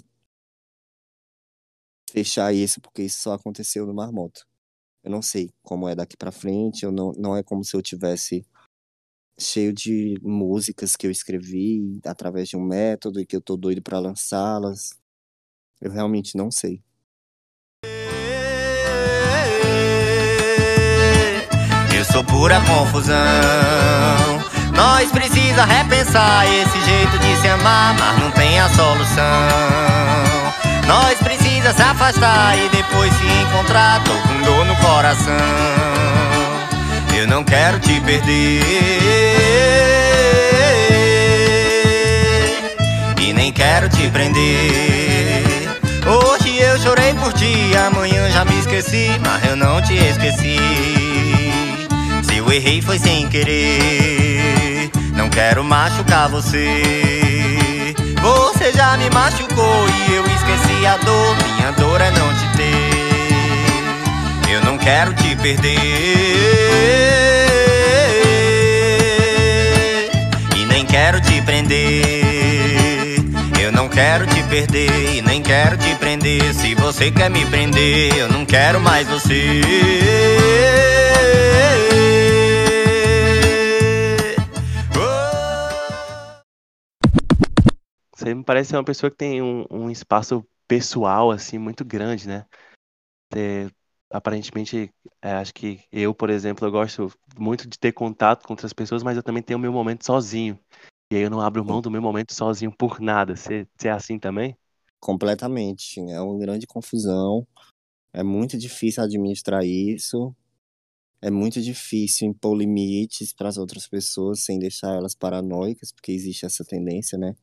[2.12, 4.48] fechar isso porque isso só aconteceu no Marmoto.
[5.04, 7.82] Eu não sei como é daqui para frente, eu não não é como se eu
[7.82, 8.46] tivesse
[9.40, 13.82] cheio de músicas que eu escrevi através de um método e que eu tô doido
[13.84, 14.98] para lançá-las.
[15.82, 16.82] Eu realmente não sei.
[21.96, 23.16] Eu sou pura confusão.
[24.76, 29.24] Nós precisa repensar esse jeito de se amar, mas não tem a solução.
[30.88, 34.04] Nós precisa se afastar e depois se encontrar.
[34.04, 35.34] Tô com dor no coração.
[37.18, 38.62] Eu não quero te perder.
[43.20, 45.07] E nem quero te prender.
[46.78, 50.60] Eu chorei por ti, amanhã já me esqueci, mas eu não te esqueci.
[52.22, 57.96] Se eu errei foi sem querer, não quero machucar você.
[58.22, 62.92] Você já me machucou e eu esqueci a dor, minha dor é não te ter.
[64.52, 65.72] Eu não quero te perder.
[70.56, 72.27] E nem quero te prender.
[73.88, 76.54] Não quero te perder e nem quero te prender.
[76.54, 79.62] Se você quer me prender, eu não quero mais você.
[88.13, 92.28] Você me parece ser uma pessoa que tem um, um espaço pessoal, assim, muito grande,
[92.28, 92.45] né?
[94.12, 98.73] Aparentemente, é, acho que eu, por exemplo, eu gosto muito de ter contato com outras
[98.73, 100.60] pessoas, mas eu também tenho o meu momento sozinho.
[101.10, 103.36] E aí eu não abro mão do meu momento sozinho por nada.
[103.36, 104.58] Você, é assim também?
[105.00, 106.00] Completamente.
[106.12, 107.48] É uma grande confusão.
[108.12, 110.36] É muito difícil administrar isso.
[111.22, 116.46] É muito difícil impor limites para as outras pessoas sem deixar elas paranoicas, porque existe
[116.46, 117.36] essa tendência, né?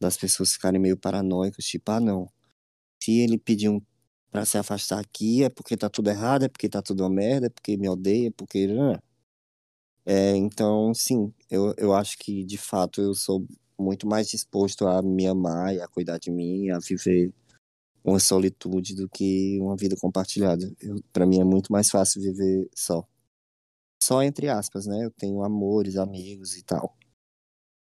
[0.00, 2.30] Das pessoas ficarem meio paranoicas, tipo, ah, não.
[3.02, 3.80] Se ele pedir um
[4.30, 7.46] para se afastar aqui é porque tá tudo errado, é porque tá tudo uma merda,
[7.46, 8.68] é porque me odeia, é porque.
[10.12, 13.46] É, então, sim, eu, eu acho que de fato eu sou
[13.78, 17.32] muito mais disposto a me amar e a cuidar de mim, a viver
[18.02, 20.68] uma solitude do que uma vida compartilhada.
[21.12, 23.06] Para mim é muito mais fácil viver só.
[24.02, 25.04] Só entre aspas, né?
[25.04, 26.96] Eu tenho amores, amigos e tal.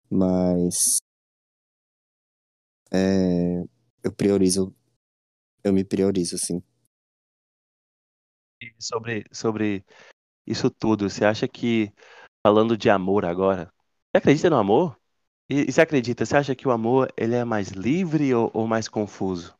[0.07, 0.99] Mas.
[2.91, 3.63] É,
[4.03, 4.71] eu priorizo.
[5.63, 6.61] Eu me priorizo, assim.
[8.77, 9.83] Sobre, sobre
[10.49, 11.93] isso tudo, você acha que,
[12.45, 13.71] falando de amor agora,
[14.11, 14.97] você acredita no amor?
[15.49, 18.67] E, e você acredita, você acha que o amor ele é mais livre ou, ou
[18.67, 19.57] mais confuso?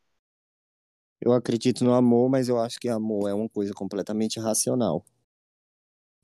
[1.21, 5.05] Eu acredito no amor, mas eu acho que amor é uma coisa completamente racional.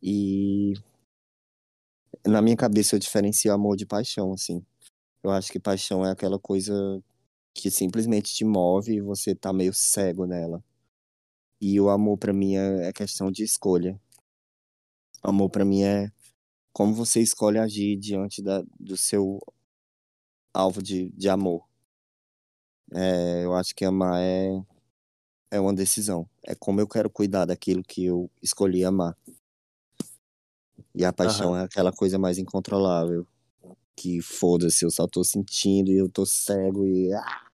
[0.02, 0.74] E
[2.26, 4.64] na minha cabeça eu diferencio amor de paixão, assim.
[5.24, 6.74] Eu acho que paixão é aquela coisa
[7.54, 10.64] que simplesmente te move e você tá meio cego nela.
[11.62, 14.00] E o amor para mim é, é questão de escolha.
[15.22, 16.12] Amor para mim é
[16.76, 19.40] como você escolhe agir diante da, do seu
[20.54, 21.66] alvo de, de amor.
[22.94, 24.62] É, eu acho que amar é,
[25.52, 26.30] é uma decisão.
[26.44, 29.18] É como eu quero cuidar daquilo que eu escolhi amar.
[30.94, 33.26] E a paixão é aquela coisa mais incontrolável.
[33.96, 37.14] Que foda-se, eu só tô sentindo e eu tô cego e.
[37.14, 37.48] Ah!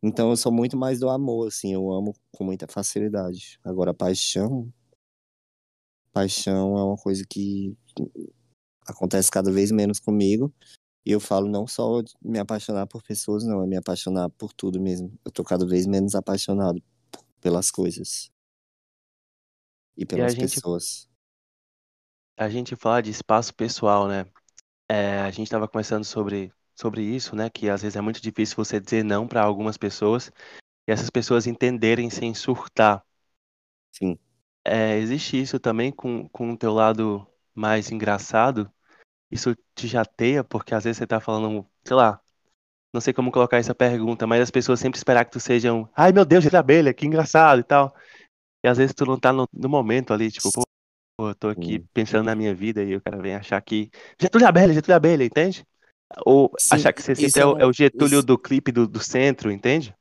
[0.00, 3.58] Então eu sou muito mais do amor, assim, eu amo com muita facilidade.
[3.64, 4.72] Agora, paixão.
[6.12, 7.76] Paixão é uma coisa que
[8.86, 10.52] acontece cada vez menos comigo.
[11.04, 14.80] E eu falo não só me apaixonar por pessoas, não, é me apaixonar por tudo
[14.80, 15.12] mesmo.
[15.24, 16.82] Eu tô cada vez menos apaixonado
[17.40, 18.30] pelas coisas.
[19.96, 21.08] E pelas e a pessoas.
[22.36, 24.26] a gente fala de espaço pessoal, né?
[24.88, 27.50] É, a gente estava conversando sobre, sobre isso, né?
[27.50, 30.30] Que às vezes é muito difícil você dizer não para algumas pessoas
[30.88, 33.04] e essas pessoas entenderem sem surtar.
[33.92, 34.18] Sim.
[34.64, 38.70] É, existe isso também com, com o teu lado mais engraçado,
[39.30, 42.20] isso te chateia porque às vezes você tá falando, sei lá,
[42.92, 45.88] não sei como colocar essa pergunta, mas as pessoas sempre esperam que tu seja um,
[45.96, 47.94] ai meu Deus, de abelha, que engraçado e tal.
[48.62, 51.78] E às vezes tu não tá no, no momento ali, tipo, pô, eu tô aqui
[51.78, 51.88] Sim.
[51.92, 55.66] pensando na minha vida e o cara vem achar que Getúlio Abelha, Getúlio Abelha, entende?
[56.26, 58.26] Ou Sim, achar que você é, o, é o Getúlio isso...
[58.26, 59.94] do clipe do, do centro, entende?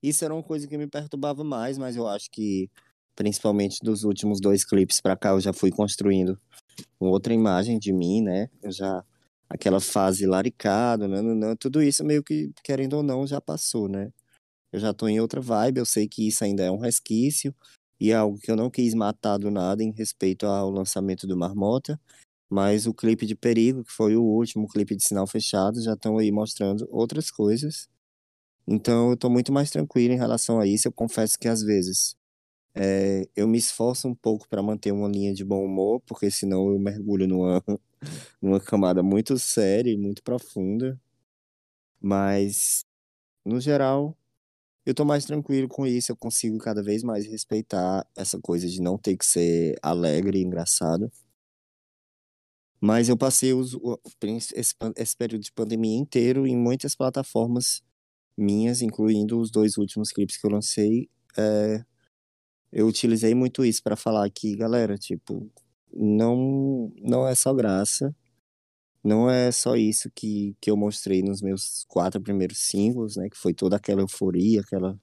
[0.00, 2.70] Isso era uma coisa que me perturbava mais, mas eu acho que
[3.16, 6.38] principalmente dos últimos dois clipes para cá eu já fui construindo
[7.00, 8.48] outra imagem de mim, né?
[8.62, 9.04] Eu já
[9.48, 11.54] aquela fase laricado, né?
[11.58, 14.12] tudo isso meio que querendo ou não já passou, né?
[14.72, 17.54] Eu já tô em outra vibe, eu sei que isso ainda é um resquício
[18.00, 21.36] e é algo que eu não quis matar do nada em respeito ao lançamento do
[21.36, 21.98] Marmota,
[22.50, 26.18] mas o clipe de Perigo, que foi o último clipe de Sinal Fechado, já estão
[26.18, 27.88] aí mostrando outras coisas.
[28.66, 30.88] Então eu tô muito mais tranquilo em relação a isso.
[30.88, 32.16] Eu confesso que às vezes
[32.76, 36.70] é, eu me esforço um pouco para manter uma linha de bom humor, porque senão
[36.70, 37.64] eu mergulho numa,
[38.42, 41.00] numa camada muito séria e muito profunda.
[42.00, 42.84] Mas,
[43.44, 44.16] no geral,
[44.86, 46.12] eu tô mais tranquilo com isso.
[46.12, 50.44] Eu consigo cada vez mais respeitar essa coisa de não ter que ser alegre e
[50.44, 51.10] engraçado.
[52.80, 53.76] Mas eu passei os,
[54.54, 57.82] esse, esse período de pandemia inteiro em muitas plataformas
[58.36, 61.08] minhas, incluindo os dois últimos clipes que eu lancei.
[61.38, 61.84] É,
[62.72, 65.50] eu utilizei muito isso para falar aqui, galera, tipo,
[65.92, 68.14] não não é só graça,
[69.04, 73.38] não é só isso que, que eu mostrei nos meus quatro primeiros singles, né, que
[73.38, 74.98] foi toda aquela euforia, aquela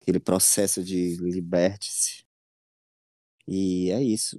[0.00, 2.24] aquele processo de liberte-se.
[3.46, 4.38] E é isso.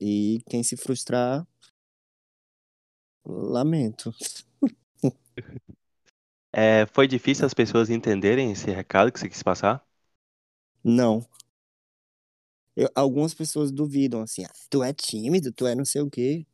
[0.00, 1.46] E quem se frustrar,
[3.24, 4.12] lamento.
[6.56, 9.84] É, foi difícil as pessoas entenderem esse recado que você quis passar?
[10.84, 11.26] Não.
[12.76, 16.44] Eu, algumas pessoas duvidam, assim, ah, tu é tímido, tu é não sei o quê.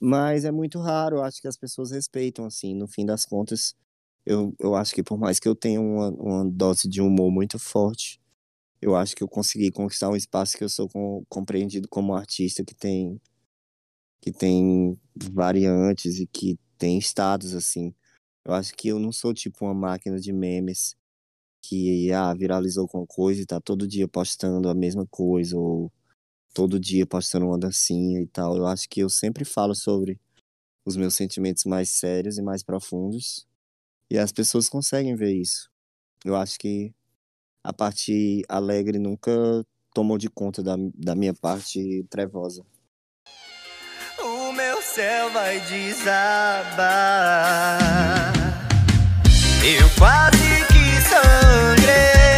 [0.00, 3.74] Mas é muito raro, eu acho que as pessoas respeitam, assim, no fim das contas.
[4.26, 7.58] Eu, eu acho que por mais que eu tenha uma, uma dose de humor muito
[7.58, 8.20] forte,
[8.82, 12.64] eu acho que eu consegui conquistar um espaço que eu sou com, compreendido como artista
[12.64, 13.20] que tem
[14.20, 14.98] que tem
[15.34, 17.94] variantes e que tem estados assim.
[18.44, 20.96] Eu acho que eu não sou tipo uma máquina de memes
[21.68, 25.92] que ah, viralizou com coisa e tá todo dia postando a mesma coisa ou
[26.54, 28.56] todo dia postando uma dancinha e tal.
[28.56, 30.20] Eu acho que eu sempre falo sobre
[30.84, 33.46] os meus sentimentos mais sérios e mais profundos
[34.10, 35.68] e as pessoas conseguem ver isso.
[36.24, 36.94] Eu acho que
[37.62, 39.32] a parte alegre nunca
[39.92, 42.64] tomou de conta da, da minha parte trevosa.
[44.22, 46.86] O meu céu vai desabar.
[49.64, 50.35] Eu quase
[51.08, 52.35] que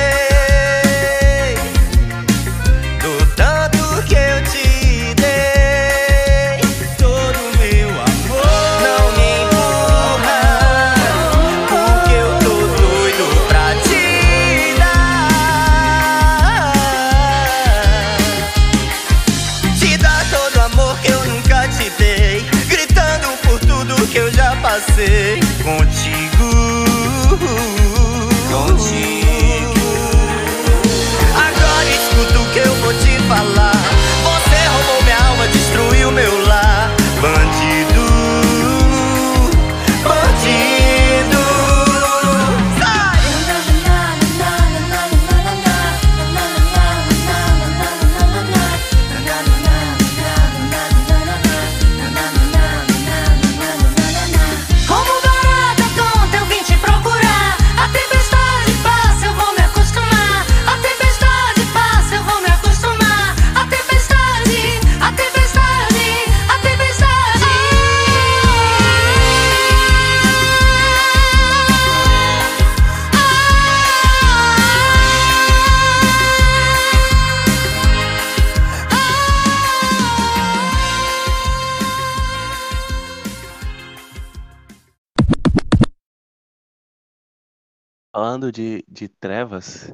[88.39, 89.93] Falando de, de trevas,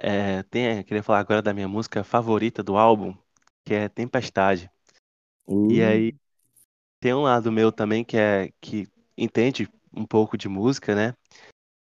[0.00, 3.14] é, tem, queria falar agora da minha música favorita do álbum,
[3.66, 4.70] que é Tempestade.
[5.68, 6.16] E Uh, aí
[6.98, 11.14] tem um lado meu também que é que entende um pouco de música, né?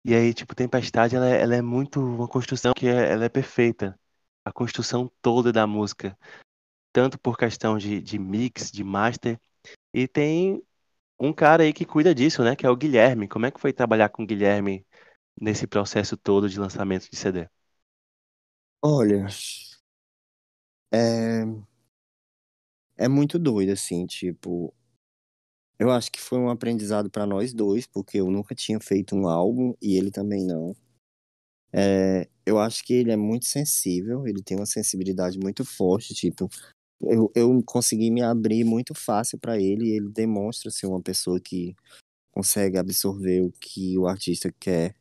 [0.04, 3.30] E aí, tipo, Tempestade, ela é, ela é muito uma construção que é, ela é
[3.30, 3.98] perfeita.
[4.44, 6.14] A construção toda da música,
[6.92, 9.40] tanto por questão de, de mix, de master,
[9.94, 10.62] e tem
[11.18, 12.54] um cara aí que cuida disso, né?
[12.54, 13.26] Que é o Guilherme.
[13.26, 14.84] Como é que foi trabalhar com o Guilherme
[15.40, 17.48] nesse processo todo de lançamento de CD?
[18.82, 19.26] olha,
[20.92, 21.44] é,
[22.96, 24.74] é muito doido, assim, tipo,
[25.78, 29.28] eu acho que foi um aprendizado pra nós dois, porque eu nunca tinha feito um
[29.28, 30.74] álbum e ele também não.
[31.72, 36.48] É, eu acho que ele é muito sensível, ele tem uma sensibilidade muito forte, tipo,
[37.02, 41.40] eu, eu consegui me abrir muito fácil pra ele e ele demonstra ser uma pessoa
[41.40, 41.74] que
[42.32, 44.94] consegue absorver o que o artista quer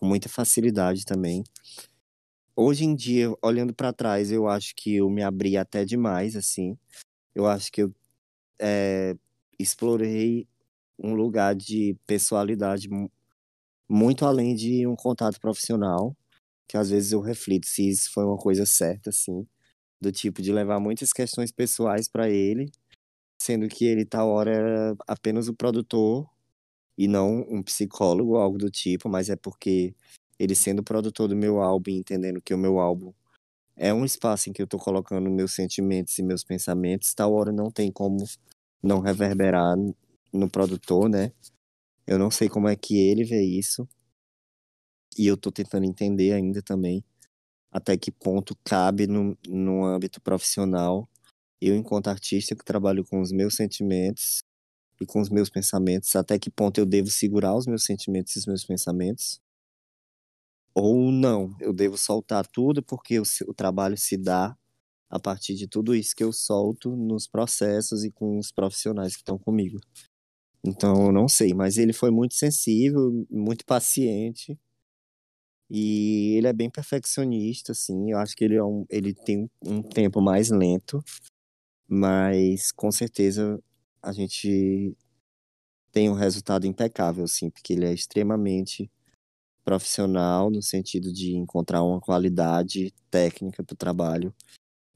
[0.00, 1.44] com muita facilidade também.
[2.56, 6.76] Hoje em dia, olhando pra trás, eu acho que eu me abri até demais, assim.
[7.34, 7.94] Eu acho que eu
[8.60, 9.16] é,
[9.58, 10.48] explorei
[10.98, 13.10] um lugar de pessoalidade mu-
[13.88, 16.16] muito além de um contato profissional,
[16.68, 19.46] que às vezes eu reflito se isso foi uma coisa certa, assim,
[20.00, 22.70] do tipo de levar muitas questões pessoais pra ele,
[23.42, 26.28] sendo que ele tal hora era apenas o produtor
[27.00, 29.94] e não um psicólogo algo do tipo, mas é porque
[30.38, 33.10] ele sendo produtor do meu álbum entendendo que o meu álbum
[33.74, 37.50] é um espaço em que eu tô colocando meus sentimentos e meus pensamentos, tal hora
[37.52, 38.18] não tem como
[38.82, 39.76] não reverberar
[40.30, 41.32] no produtor, né?
[42.06, 43.88] Eu não sei como é que ele vê isso.
[45.16, 47.02] E eu tô tentando entender ainda também
[47.72, 51.08] até que ponto cabe no, no âmbito profissional
[51.62, 54.42] eu, enquanto artista que trabalho com os meus sentimentos
[55.00, 58.38] e com os meus pensamentos, até que ponto eu devo segurar os meus sentimentos e
[58.40, 59.40] os meus pensamentos
[60.74, 64.56] ou não, eu devo soltar tudo porque o, o trabalho se dá
[65.08, 69.22] a partir de tudo isso que eu solto nos processos e com os profissionais que
[69.22, 69.80] estão comigo.
[70.64, 74.56] Então, eu não sei, mas ele foi muito sensível, muito paciente
[75.68, 78.10] e ele é bem perfeccionista, assim.
[78.12, 81.02] Eu acho que ele, é um, ele tem um tempo mais lento,
[81.88, 83.60] mas com certeza
[84.02, 84.96] a gente
[85.92, 88.90] tem um resultado impecável, assim, porque ele é extremamente
[89.64, 94.34] profissional no sentido de encontrar uma qualidade técnica para o trabalho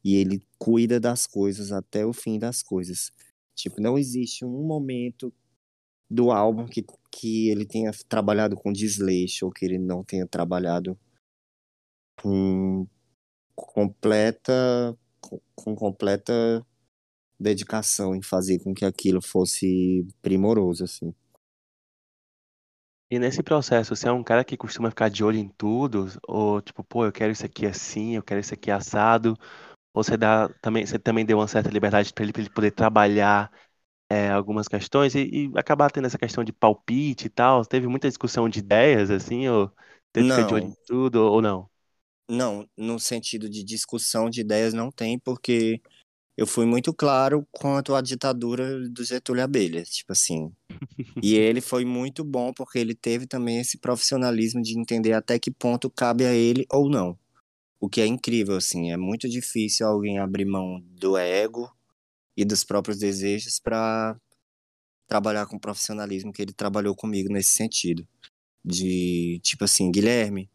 [0.03, 3.11] e ele cuida das coisas até o fim das coisas.
[3.55, 5.33] Tipo, não existe um momento
[6.11, 10.99] do álbum que, que ele tenha trabalhado com desleixo ou que ele não tenha trabalhado
[12.21, 12.87] com
[13.57, 16.65] completa com, com completa
[17.39, 21.15] dedicação em fazer com que aquilo fosse primoroso assim.
[23.11, 26.07] E nesse processo, você é um cara que costuma ficar de olho em tudo?
[26.27, 29.37] Ou tipo, pô, eu quero isso aqui assim, eu quero isso aqui assado?
[29.95, 32.73] Ou você dá também, você também deu uma certa liberdade para ele, pra ele poder
[32.73, 33.53] trabalhar
[34.11, 37.65] é, algumas questões e, e acabar tendo essa questão de palpite e tal?
[37.67, 39.69] Teve muita discussão de ideias, assim, ou
[40.13, 41.71] teve que ficar de olho Não, em tudo, ou não?
[42.29, 45.81] não, no sentido de discussão de ideias não tem, porque
[46.37, 50.53] eu fui muito claro quanto à ditadura do Getúlio Abelha, tipo assim.
[51.23, 55.51] E ele foi muito bom porque ele teve também esse profissionalismo de entender até que
[55.51, 57.17] ponto cabe a ele ou não.
[57.81, 61.71] O que é incrível, assim, é muito difícil alguém abrir mão do ego
[62.37, 64.19] e dos próprios desejos para
[65.07, 68.07] trabalhar com o profissionalismo que ele trabalhou comigo nesse sentido.
[68.65, 70.51] De, tipo assim, Guilherme,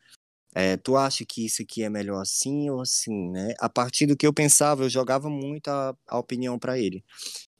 [0.53, 3.53] é, tu acha que isso aqui é melhor assim ou assim, né?
[3.59, 7.03] A partir do que eu pensava, eu jogava muito a, a opinião para ele.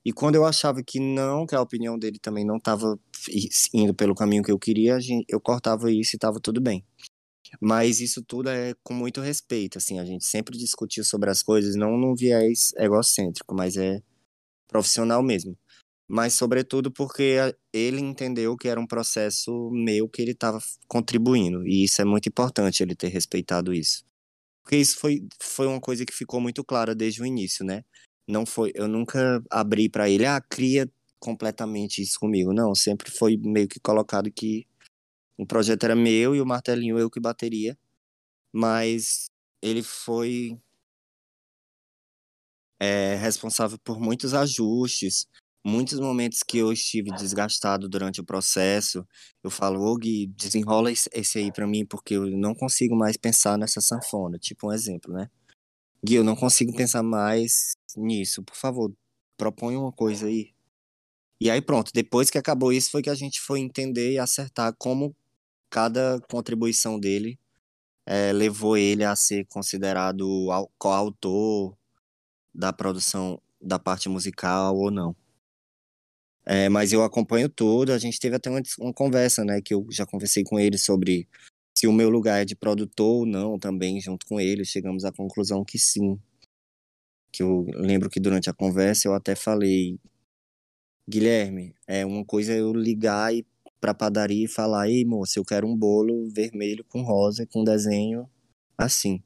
[0.04, 2.98] E quando eu achava que não, que a opinião dele também não estava
[3.74, 6.84] indo pelo caminho que eu queria, eu cortava isso e estava tudo bem.
[7.62, 11.76] Mas isso tudo é com muito respeito, assim, a gente sempre discutiu sobre as coisas,
[11.76, 14.02] não num viés egocêntrico, mas é
[14.68, 15.58] profissional mesmo.
[16.10, 21.86] Mas sobretudo porque ele entendeu que era um processo meu que ele estava contribuindo, e
[21.86, 24.04] isso é muito importante ele ter respeitado isso.
[24.64, 27.84] Porque isso foi, foi uma coisa que ficou muito clara desde o início, né?
[28.28, 32.54] Não foi, eu nunca abri para ele, ah, cria completamente isso comigo.
[32.54, 34.66] Não, sempre foi meio que colocado que
[35.38, 37.78] o projeto era meu e o martelinho eu que bateria,
[38.54, 39.28] mas
[39.62, 40.60] ele foi
[42.80, 45.28] é, responsável por muitos ajustes,
[45.66, 49.06] muitos momentos que eu estive desgastado durante o processo.
[49.44, 53.58] Eu falo, ô Gui, desenrola esse aí pra mim, porque eu não consigo mais pensar
[53.58, 54.38] nessa sanfona.
[54.40, 55.30] Tipo um exemplo, né?
[56.06, 58.44] Gui, eu não consigo pensar mais nisso.
[58.44, 58.94] Por favor,
[59.38, 60.54] propõe uma coisa aí.
[61.42, 64.74] E aí pronto, depois que acabou isso foi que a gente foi entender e acertar
[64.78, 65.16] como
[65.70, 67.40] cada contribuição dele
[68.06, 71.76] eh, levou ele a ser considerado au- coautor
[72.54, 75.16] da produção da parte musical ou não.
[76.52, 79.86] É, mas eu acompanho tudo, a gente teve até uma, uma conversa, né, que eu
[79.92, 81.30] já conversei com ele sobre
[81.78, 85.12] se o meu lugar é de produtor ou não também, junto com ele, chegamos à
[85.12, 86.20] conclusão que sim.
[87.32, 90.00] Que eu lembro que durante a conversa eu até falei,
[91.08, 93.46] Guilherme, é uma coisa eu ligar e
[93.80, 98.28] pra padaria e falar, ei moça, eu quero um bolo vermelho com rosa, com desenho
[98.76, 99.22] assim.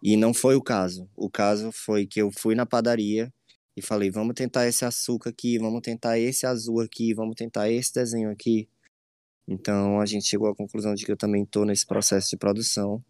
[0.00, 1.10] E não foi o caso.
[1.16, 3.34] O caso foi que eu fui na padaria
[3.76, 7.92] e falei, vamos tentar esse açúcar aqui, vamos tentar esse azul aqui, vamos tentar esse
[7.92, 8.68] desenho aqui.
[9.46, 13.04] Então a gente chegou à conclusão de que eu também estou nesse processo de produção,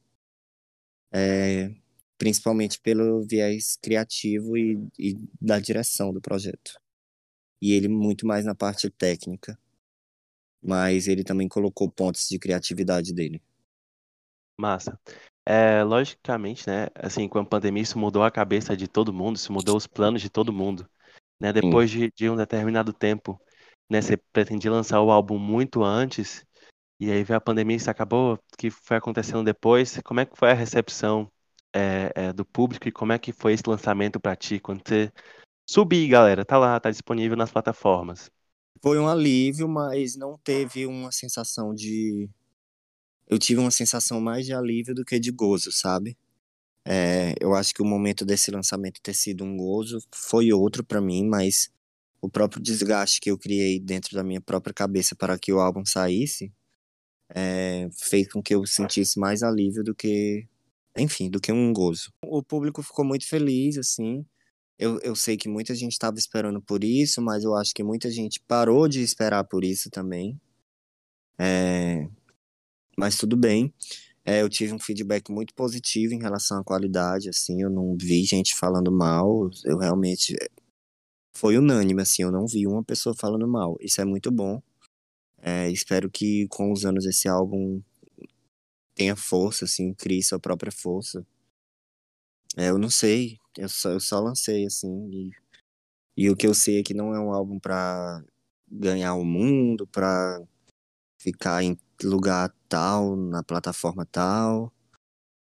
[1.13, 1.73] é,
[2.19, 6.81] principalmente pelo viés criativo e, e da direção do projeto.
[7.63, 9.59] E ele muito mais na parte técnica,
[10.61, 13.41] mas ele também colocou pontos de criatividade dele.
[14.59, 14.99] Massa.
[15.49, 19.53] É, logicamente, né, assim, com a pandemia isso mudou a cabeça de todo mundo, isso
[19.53, 20.89] mudou os planos de todo mundo,
[21.41, 21.53] né?
[21.53, 23.41] Depois de, de um determinado tempo,
[23.89, 26.45] né, você pretendia lançar o álbum muito antes,
[26.99, 30.01] e aí veio a pandemia, isso acabou, que foi acontecendo depois.
[30.05, 31.31] Como é que foi a recepção
[31.75, 34.59] é, é, do público e como é que foi esse lançamento pra ti?
[34.59, 35.13] Quando você
[35.69, 38.31] subir, galera, tá lá, tá disponível nas plataformas.
[38.83, 42.29] Foi um alívio, mas não teve uma sensação de.
[43.29, 46.17] Eu tive uma sensação mais de alívio do que de gozo, sabe?
[46.85, 51.01] É, eu acho que o momento desse lançamento ter sido um gozo foi outro pra
[51.01, 51.71] mim, mas
[52.21, 55.85] o próprio desgaste que eu criei dentro da minha própria cabeça para que o álbum
[55.85, 56.53] saísse
[57.35, 60.47] é, fez com que eu sentisse mais alívio do que,
[60.97, 62.13] enfim, do que um gozo.
[62.23, 64.25] O público ficou muito feliz, assim.
[64.79, 68.11] Eu, eu sei que muita gente estava esperando por isso, mas eu acho que muita
[68.11, 70.39] gente parou de esperar por isso também.
[71.39, 72.09] É,
[72.97, 73.73] mas tudo bem.
[74.25, 78.25] É, eu tive um feedback muito positivo em relação à qualidade, assim, eu não vi
[78.25, 80.37] gente falando mal, eu realmente
[81.37, 83.77] foi unânime, assim, eu não vi uma pessoa falando mal.
[83.81, 84.61] Isso é muito bom.
[85.39, 87.83] É, espero que com os anos esse álbum
[88.95, 91.25] tenha força, assim, crie sua própria força.
[92.57, 95.31] É, eu não sei, eu só, eu só lancei, assim, e,
[96.17, 98.25] e o que eu sei é que não é um álbum pra
[98.71, 100.43] ganhar o mundo, pra
[101.19, 104.73] ficar em lugar tal, na plataforma tal.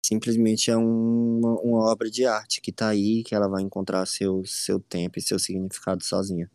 [0.04, 4.44] Simplesmente é uma, uma obra de arte que tá aí, que ela vai encontrar seu,
[4.44, 6.50] seu tempo e seu significado sozinha.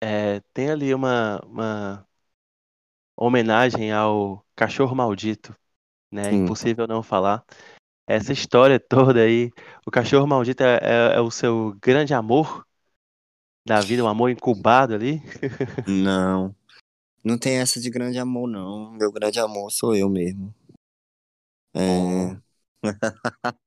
[0.00, 2.08] É, tem ali uma, uma
[3.16, 5.54] homenagem ao cachorro maldito,
[6.12, 6.32] né?
[6.32, 6.34] Sim.
[6.34, 7.44] Impossível não falar.
[8.08, 9.52] Essa história toda aí,
[9.86, 12.66] o cachorro maldito é, é- é o seu grande amor
[13.66, 15.22] da vida, um amor incubado ali.
[15.86, 16.54] Não.
[17.24, 18.92] Não tem essa de grande amor, não.
[18.92, 20.54] Meu grande amor sou eu mesmo.
[21.72, 22.36] É.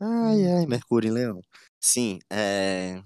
[0.00, 1.40] ai, ai, Mercúrio em Leão.
[1.80, 3.02] Sim, é.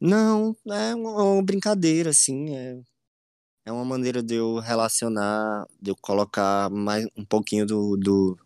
[0.00, 2.54] Não, é uma, brincadeira, assim.
[2.54, 2.80] É,
[3.66, 8.38] é uma maneira de eu relacionar, de eu colocar mais um pouquinho do, do,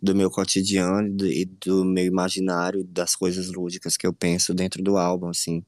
[0.00, 4.54] do meu cotidiano e do, e do meu imaginário, das coisas lúdicas que eu penso
[4.54, 5.64] dentro do álbum, assim.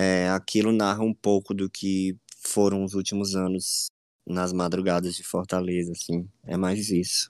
[0.00, 3.88] É, aquilo narra um pouco do que foram os últimos anos
[4.24, 6.28] nas madrugadas de Fortaleza, assim.
[6.46, 7.28] É mais isso.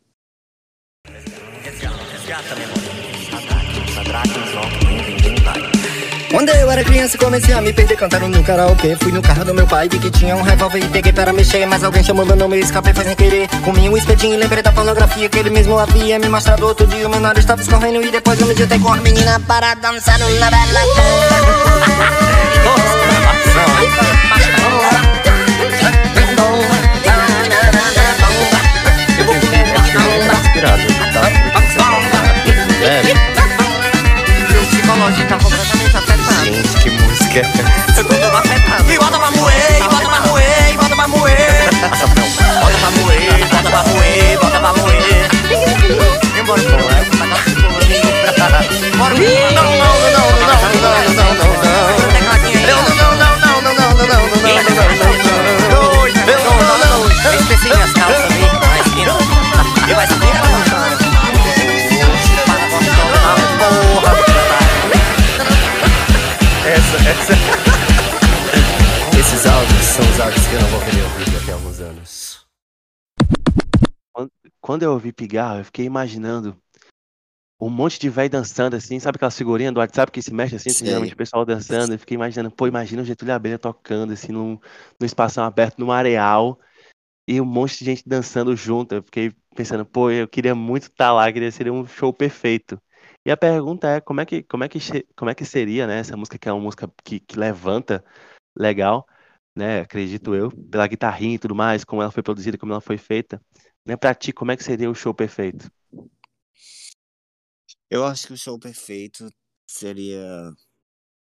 [6.31, 9.55] Quando eu era criança comecei a me perder cantando no karaokê Fui no carro do
[9.55, 12.37] meu pai, vi que tinha um revólver e peguei para mexer Mas alguém chamou meu
[12.37, 15.49] nome e escapei foi sem querer Comi um espetinho e lembrei da pornografia que ele
[15.49, 18.55] mesmo havia me mostrado Outro dia o meu nariz estava escorrendo e depois eu me
[18.55, 22.28] ditei com a menina para dançar na bela
[36.45, 38.18] Gente, que música é essa?
[74.79, 76.57] Quando eu ouvi pigarro, eu fiquei imaginando
[77.61, 80.71] um monte de velho dançando assim, sabe aquela figurinha do WhatsApp que se mexe assim,
[80.73, 84.57] geralmente o pessoal dançando, eu fiquei imaginando, pô, imagina o Getúlio Abelha tocando assim num,
[85.01, 86.61] num espação aberto, num areal,
[87.27, 88.95] e um monte de gente dançando junto.
[88.95, 92.81] Eu fiquei pensando, pô, eu queria muito estar lá, queria ser um show perfeito.
[93.27, 94.79] E a pergunta é, como é que, como é que,
[95.17, 98.05] como é que seria, né, essa música que é uma música que, que levanta
[98.57, 99.05] legal,
[99.57, 102.97] né, acredito eu, pela guitarrinha e tudo mais, como ela foi produzida, como ela foi
[102.97, 103.43] feita,
[103.89, 105.73] né, pra ti, como é que seria o show perfeito?
[107.91, 109.33] Eu acho que o show perfeito
[109.67, 110.55] seria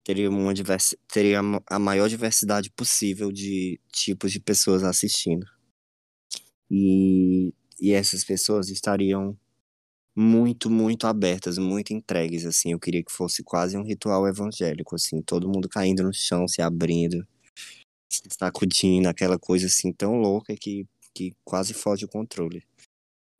[0.02, 0.98] teria uma diversi...
[1.08, 5.46] teria a maior diversidade possível de tipos de pessoas assistindo.
[6.70, 9.38] E, e essas pessoas estariam
[10.16, 12.72] muito, muito abertas, muito entregues, assim.
[12.72, 16.62] Eu queria que fosse quase um ritual evangélico, assim, todo mundo caindo no chão, se
[16.62, 17.26] abrindo,
[18.10, 22.62] se sacudindo, aquela coisa assim tão louca que, que quase foge o controle.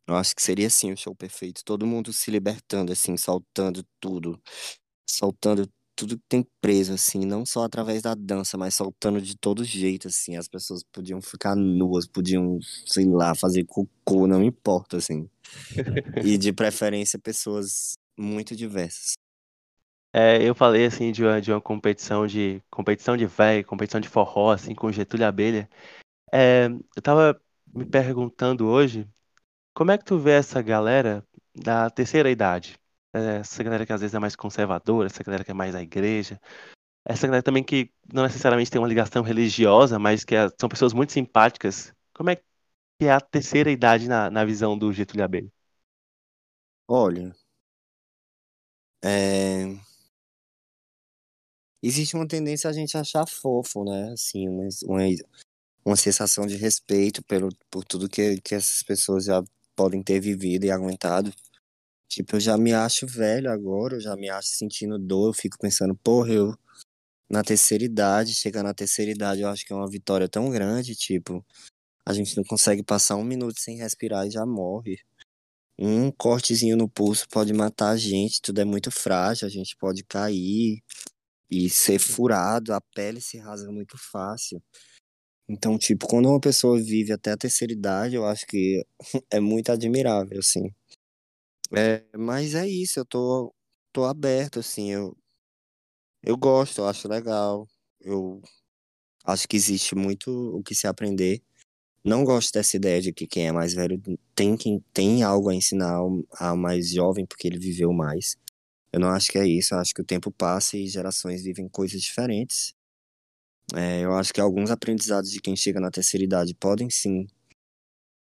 [0.07, 1.64] Eu acho que seria assim o show perfeito.
[1.64, 4.41] Todo mundo se libertando, assim, soltando tudo.
[5.09, 9.64] Soltando tudo que tem preso, assim, não só através da dança, mas soltando de todo
[9.64, 10.37] jeito, assim.
[10.37, 15.29] As pessoas podiam ficar nuas, podiam, sei lá, fazer cocô, não importa, assim.
[16.25, 19.14] E de preferência, pessoas muito diversas.
[20.12, 24.09] É, eu falei assim de uma, de uma competição de competição de véio, competição de
[24.09, 25.68] forró, assim, com Getúlio Abelha.
[26.33, 26.66] É,
[26.97, 27.41] eu tava
[27.75, 29.09] me perguntando hoje,
[29.75, 32.79] como é que tu vê essa galera da terceira idade?
[33.14, 35.83] É, essa galera que às vezes é mais conservadora, essa galera que é mais da
[35.83, 36.41] igreja,
[37.05, 40.93] essa galera também que não necessariamente tem uma ligação religiosa, mas que é- são pessoas
[40.95, 41.95] muito simpáticas.
[42.14, 42.43] Como é que
[43.07, 45.51] é a terceira idade na, na visão do Getúlio Abelha?
[46.89, 47.35] Olha,
[49.03, 49.77] é...
[51.83, 54.11] existe uma tendência a gente achar fofo, né?
[54.12, 55.03] Assim, uma, uma,
[55.85, 59.43] uma sensação de respeito pelo, por tudo que, que essas pessoas já
[59.76, 61.32] podem ter vivido e aguentado.
[62.09, 65.59] Tipo, eu já me acho velho agora, eu já me acho sentindo dor, eu fico
[65.59, 66.55] pensando, porra, eu
[67.28, 70.95] na terceira idade, chegar na terceira idade, eu acho que é uma vitória tão grande,
[70.95, 71.45] tipo,
[72.07, 74.99] a gente não consegue passar um minuto sem respirar e já morre.
[75.78, 80.05] Um cortezinho no pulso pode matar a gente, tudo é muito frágil, a gente pode
[80.05, 80.82] cair
[81.51, 84.62] e ser furado, a pele se rasga muito fácil.
[85.49, 88.84] Então, tipo, quando uma pessoa vive até a terceira idade, eu acho que
[89.30, 90.70] é muito admirável, assim.
[91.76, 93.55] É, mas é isso, eu tô,
[93.92, 95.16] tô aberto, assim, eu,
[96.22, 97.66] eu gosto, eu acho legal,
[98.01, 98.40] eu
[99.24, 101.42] acho que existe muito o que se aprender
[102.05, 104.01] Não gosto dessa ideia de que quem é mais velho
[104.36, 108.36] tem, quem, tem algo a ensinar ao, mais jovem porque ele viveu mais.
[108.92, 109.74] Eu não acho que é isso.
[109.74, 112.74] Eu acho que o tempo passa e gerações vivem coisas diferentes.
[113.72, 117.26] É, eu acho que alguns aprendizados de quem chega na terceira idade podem sim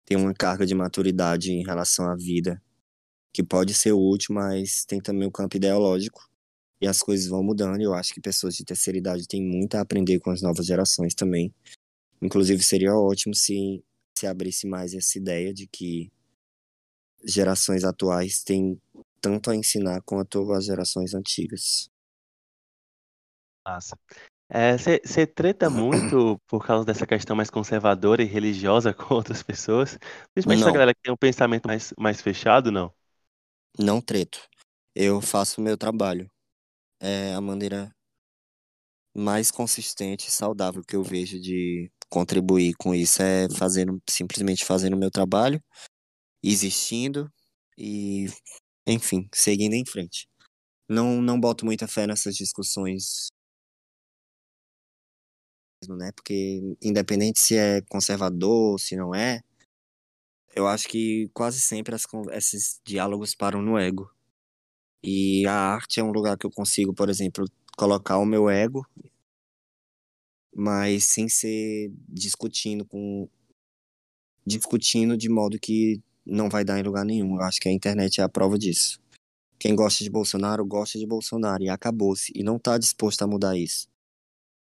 [0.06, 2.62] ter uma carga de maturidade em relação à vida
[3.32, 6.26] que pode ser útil, mas tem também o campo ideológico
[6.80, 7.82] e as coisas vão mudando.
[7.82, 11.14] Eu acho que pessoas de terceira idade têm muito a aprender com as novas gerações
[11.14, 11.54] também.
[12.22, 13.84] Inclusive, seria ótimo se,
[14.16, 16.10] se abrisse mais essa ideia de que
[17.24, 18.80] gerações atuais têm
[19.20, 21.90] tanto a ensinar quanto as gerações antigas.
[23.66, 23.98] Massa.
[24.48, 29.98] Você é, treta muito por causa dessa questão mais conservadora e religiosa com outras pessoas?
[30.32, 30.68] Principalmente Não.
[30.68, 32.92] essa galera que tem um pensamento mais, mais fechado, não?
[33.78, 34.40] Não treto.
[34.94, 36.30] Eu faço o meu trabalho.
[37.00, 37.90] É a maneira
[39.14, 44.94] mais consistente e saudável que eu vejo de contribuir com isso é fazendo simplesmente fazendo
[44.94, 45.60] o meu trabalho,
[46.42, 47.30] existindo
[47.78, 48.26] e
[48.86, 50.28] enfim, seguindo em frente.
[50.88, 53.28] Não não boto muita fé nessas discussões
[55.94, 56.10] né?
[56.12, 59.42] Porque independente se é conservador, se não é,
[60.54, 64.10] eu acho que quase sempre as, esses diálogos param no ego.
[65.02, 67.44] E a arte é um lugar que eu consigo, por exemplo,
[67.76, 68.86] colocar o meu ego,
[70.54, 73.28] mas sem ser discutindo com
[74.46, 77.36] discutindo de modo que não vai dar em lugar nenhum.
[77.36, 78.98] Eu acho que a internet é a prova disso.
[79.58, 82.32] Quem gosta de Bolsonaro, gosta de Bolsonaro e acabou-se.
[82.34, 83.88] E não está disposto a mudar isso.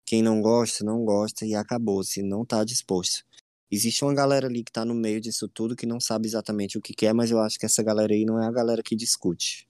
[0.05, 2.21] Quem não gosta, não gosta e acabou-se.
[2.21, 3.23] Não está disposto.
[3.71, 6.81] Existe uma galera ali que tá no meio disso tudo que não sabe exatamente o
[6.81, 9.67] que quer, mas eu acho que essa galera aí não é a galera que discute.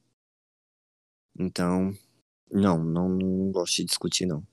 [1.39, 1.93] Então,
[2.51, 4.45] não, não, não gosto de discutir, não.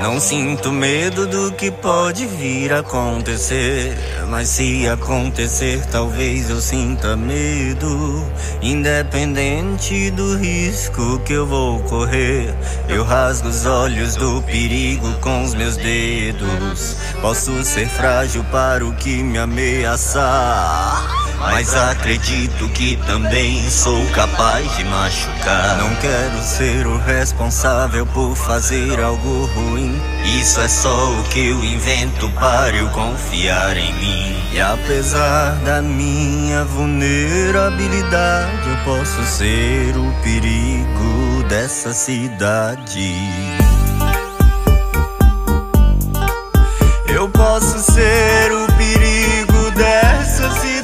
[0.00, 3.96] Não sinto medo do que pode vir a acontecer.
[4.28, 8.24] Mas se acontecer, talvez eu sinta medo.
[8.60, 12.54] Independente do risco que eu vou correr,
[12.88, 16.96] eu rasgo os olhos do perigo com os meus dedos.
[17.20, 21.25] Posso ser frágil para o que me ameaçar.
[21.38, 25.76] Mas acredito que também sou capaz de machucar.
[25.78, 30.00] Não quero ser o responsável por fazer algo ruim.
[30.40, 34.36] Isso é só o que eu invento para eu confiar em mim.
[34.52, 43.14] E apesar da minha vulnerabilidade, eu posso ser o perigo dessa cidade.
[47.08, 50.75] Eu posso ser o perigo dessa cidade.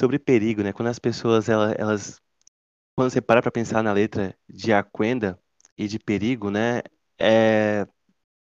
[0.00, 0.72] Sobre perigo, né?
[0.72, 2.22] Quando as pessoas, elas, elas
[2.96, 5.38] quando você para pra pensar na letra de Aquenda
[5.76, 6.82] e de perigo, né?
[7.18, 7.86] É,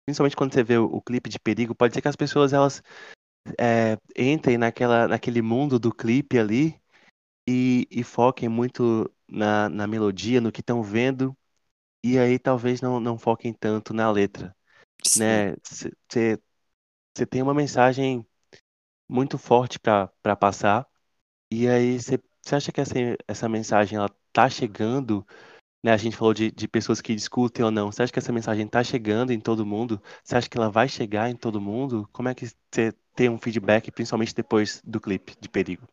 [0.06, 2.82] principalmente quando você vê o, o clipe de perigo, pode ser que as pessoas, elas
[3.60, 6.80] é, entrem naquela, naquele mundo do clipe ali
[7.46, 11.36] e, e foquem muito na, na melodia, no que estão vendo,
[12.04, 14.56] e aí talvez não, não foquem tanto na letra,
[15.18, 15.56] né?
[16.08, 18.26] Você tem uma mensagem
[19.08, 20.86] muito forte para para passar,
[21.62, 22.18] e aí você
[22.52, 22.94] acha que essa,
[23.28, 25.26] essa mensagem ela tá chegando,
[25.82, 25.92] né?
[25.92, 27.92] A gente falou de, de pessoas que discutem ou não.
[27.92, 30.00] Você acha que essa mensagem tá chegando em todo mundo?
[30.24, 32.08] Você acha que ela vai chegar em todo mundo?
[32.12, 35.86] Como é que você tem um feedback, principalmente depois do clipe de Perigo?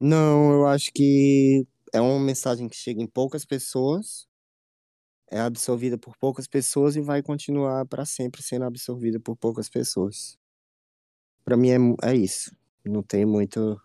[0.00, 4.26] Não, eu acho que é uma mensagem que chega em poucas pessoas,
[5.30, 10.36] é absorvida por poucas pessoas e vai continuar para sempre sendo absorvida por poucas pessoas.
[11.44, 12.54] Para mim é, é isso.
[12.84, 13.80] Não tem muito.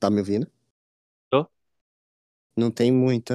[0.00, 0.50] Tá me ouvindo?
[1.30, 1.46] Tô.
[2.56, 3.34] Não tem muita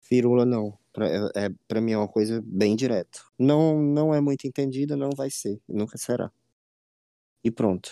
[0.00, 0.78] firula, não.
[0.92, 3.20] Pra, é, é, pra mim é uma coisa bem direta.
[3.38, 5.60] Não, não é muito entendida, não vai ser.
[5.68, 6.32] Nunca será.
[7.42, 7.90] E pronto.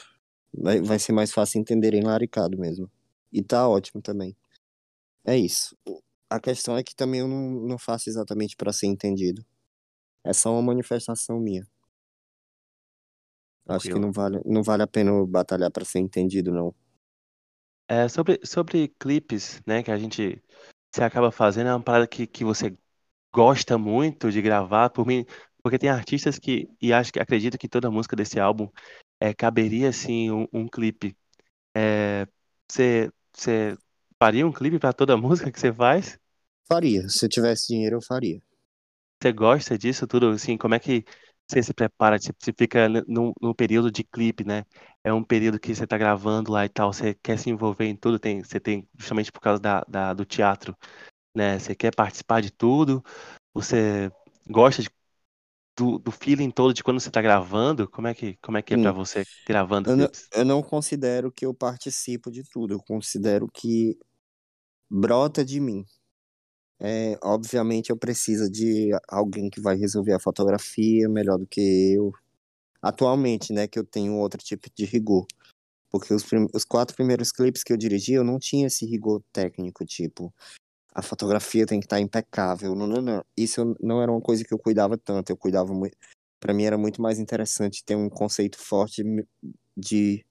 [0.52, 2.90] Vai, vai ser mais fácil entender em laricado mesmo.
[3.32, 4.36] E tá ótimo também.
[5.24, 5.76] É isso.
[6.30, 9.44] A questão é que também eu não, não faço exatamente para ser entendido.
[10.24, 11.66] É só uma manifestação minha.
[13.66, 16.74] Acho que não vale, não vale a pena batalhar para ser entendido, não.
[17.89, 20.43] É, sobre, sobre clipes, né, que a gente
[20.95, 22.76] você acaba fazendo, é uma parada que, que você
[23.32, 25.24] gosta muito de gravar, por mim,
[25.62, 28.68] porque tem artistas que, e acho que acredito que toda música desse álbum
[29.20, 31.16] é, caberia, assim, um, um clipe.
[31.74, 32.26] É,
[32.68, 33.76] você, você
[34.18, 36.18] faria um clipe para toda música que você faz?
[36.66, 37.09] Faria.
[37.09, 38.41] Se eu tivesse dinheiro, eu faria.
[39.22, 41.05] Você gosta disso tudo, assim, como é que
[41.49, 44.64] você se prepara, você fica no, no período de clipe, né?
[45.05, 47.96] É um período que você tá gravando lá e tal, você quer se envolver em
[47.96, 50.76] tudo, tem, você tem, justamente por causa da, da do teatro,
[51.34, 51.59] né?
[51.59, 53.03] Você quer participar de tudo,
[53.55, 54.11] você
[54.49, 54.90] gosta de,
[55.78, 58.74] do, do feeling todo de quando você tá gravando, como é que, como é, que
[58.74, 58.92] é pra Sim.
[58.92, 63.99] você gravando Eu não, eu não considero que eu participo de tudo, eu considero que
[64.90, 65.84] brota de mim.
[66.81, 72.12] É, obviamente eu preciso de alguém que vai resolver a fotografia melhor do que eu.
[72.83, 75.26] Atualmente, né, que eu tenho outro tipo de rigor.
[75.91, 76.24] Porque os,
[76.55, 80.33] os quatro primeiros clipes que eu dirigi, eu não tinha esse rigor técnico, tipo,
[80.95, 82.74] a fotografia tem que estar impecável.
[82.74, 83.24] Não, não, não.
[83.37, 85.31] Isso não era uma coisa que eu cuidava tanto.
[85.31, 85.97] Eu cuidava muito.
[86.41, 89.03] Para mim era muito mais interessante ter um conceito forte
[89.76, 90.24] de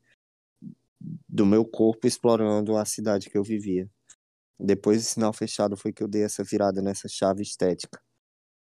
[1.29, 3.89] do meu corpo explorando a cidade que eu vivia.
[4.59, 8.01] Depois do sinal fechado foi que eu dei essa virada nessa chave estética.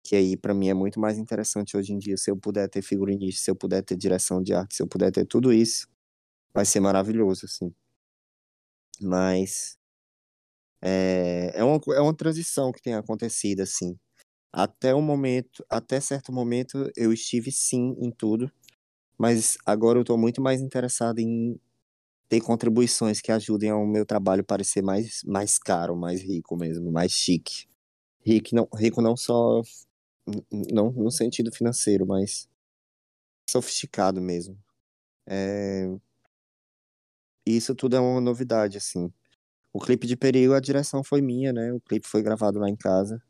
[0.03, 2.17] Que aí pra mim é muito mais interessante hoje em dia.
[2.17, 5.11] Se eu puder ter figurinista, se eu puder ter direção de arte, se eu puder
[5.11, 5.87] ter tudo isso,
[6.53, 7.73] vai ser maravilhoso, assim.
[9.01, 9.77] Mas
[10.81, 13.97] é, é, uma, é uma transição que tem acontecido, assim.
[14.53, 18.51] Até o momento, até certo momento, eu estive sim em tudo,
[19.17, 21.59] mas agora eu tô muito mais interessado em
[22.31, 27.11] ter contribuições que ajudem ao meu trabalho parecer mais, mais caro, mais rico mesmo, mais
[27.11, 27.67] chique.
[28.25, 29.61] Rico não, rico não só
[30.71, 32.47] não no sentido financeiro, mas
[33.49, 34.57] sofisticado mesmo.
[35.27, 35.89] É,
[37.45, 39.11] Isso tudo é uma novidade, assim.
[39.73, 41.73] O clipe de Perigo, a direção foi minha, né?
[41.73, 43.21] O clipe foi gravado lá em casa.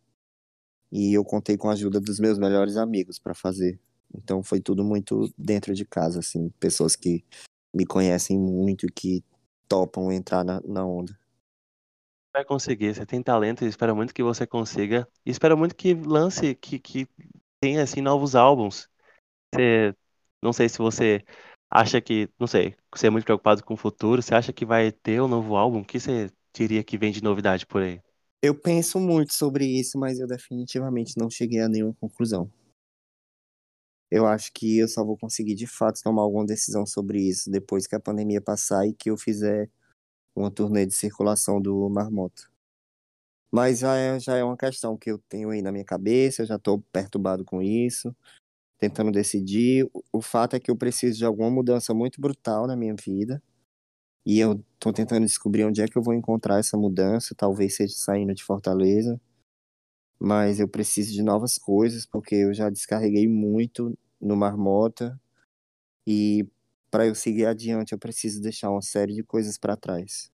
[0.92, 3.80] E eu contei com a ajuda dos meus melhores amigos para fazer.
[4.14, 6.50] Então foi tudo muito dentro de casa, assim.
[6.60, 7.26] Pessoas que
[7.74, 9.24] me conhecem muito que
[9.68, 11.18] topam entrar na, na onda.
[12.34, 15.08] Vai conseguir, você tem talento e espero muito que você consiga.
[15.26, 17.08] E espero muito que lance, que, que
[17.60, 18.90] tenha, assim, novos álbuns.
[19.54, 19.96] Você,
[20.42, 21.24] não sei se você
[21.70, 24.92] acha que, não sei, você é muito preocupado com o futuro, você acha que vai
[24.92, 25.82] ter um novo álbum?
[25.82, 28.02] O que você diria que vem de novidade por aí?
[28.40, 32.52] Eu penso muito sobre isso, mas eu definitivamente não cheguei a nenhuma conclusão.
[34.12, 37.88] Eu acho que eu só vou conseguir de fato tomar alguma decisão sobre isso depois
[37.88, 39.70] que a pandemia passar e que eu fizer
[40.36, 42.44] uma turnê de circulação do Marmota.
[43.52, 46.46] Mas já é, já é uma questão que eu tenho aí na minha cabeça, eu
[46.46, 48.16] já estou perturbado com isso,
[48.80, 49.90] tentando decidir.
[50.14, 53.42] O fato é que eu preciso de alguma mudança muito brutal na minha vida.
[54.26, 57.96] E eu estou tentando descobrir onde é que eu vou encontrar essa mudança, talvez seja
[57.96, 59.20] saindo de Fortaleza.
[60.22, 65.20] Mas eu preciso de novas coisas, porque eu já descarreguei muito no Marmota.
[66.08, 66.48] E
[66.92, 70.32] para eu seguir adiante, eu preciso deixar uma série de coisas para trás.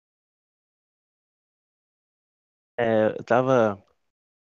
[2.76, 3.85] É, eu tava,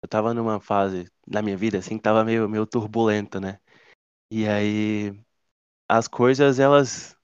[0.03, 3.59] eu tava numa fase da minha vida, assim, que tava meio, meio turbulenta, né?
[4.31, 5.13] E aí,
[5.89, 7.17] as coisas, elas,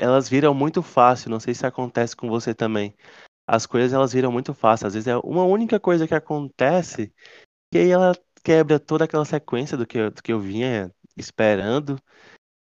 [0.00, 2.96] elas viram muito fácil, não sei se acontece com você também.
[3.52, 7.12] As coisas, elas viram muito fácil, às vezes é uma única coisa que acontece
[7.72, 11.98] E aí ela quebra toda aquela sequência do que eu, do que eu vinha esperando.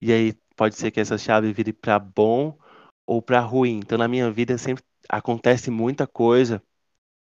[0.01, 2.57] E aí pode ser que essa chave vire pra bom
[3.07, 3.79] ou pra ruim.
[3.79, 6.63] Então na minha vida sempre acontece muita coisa.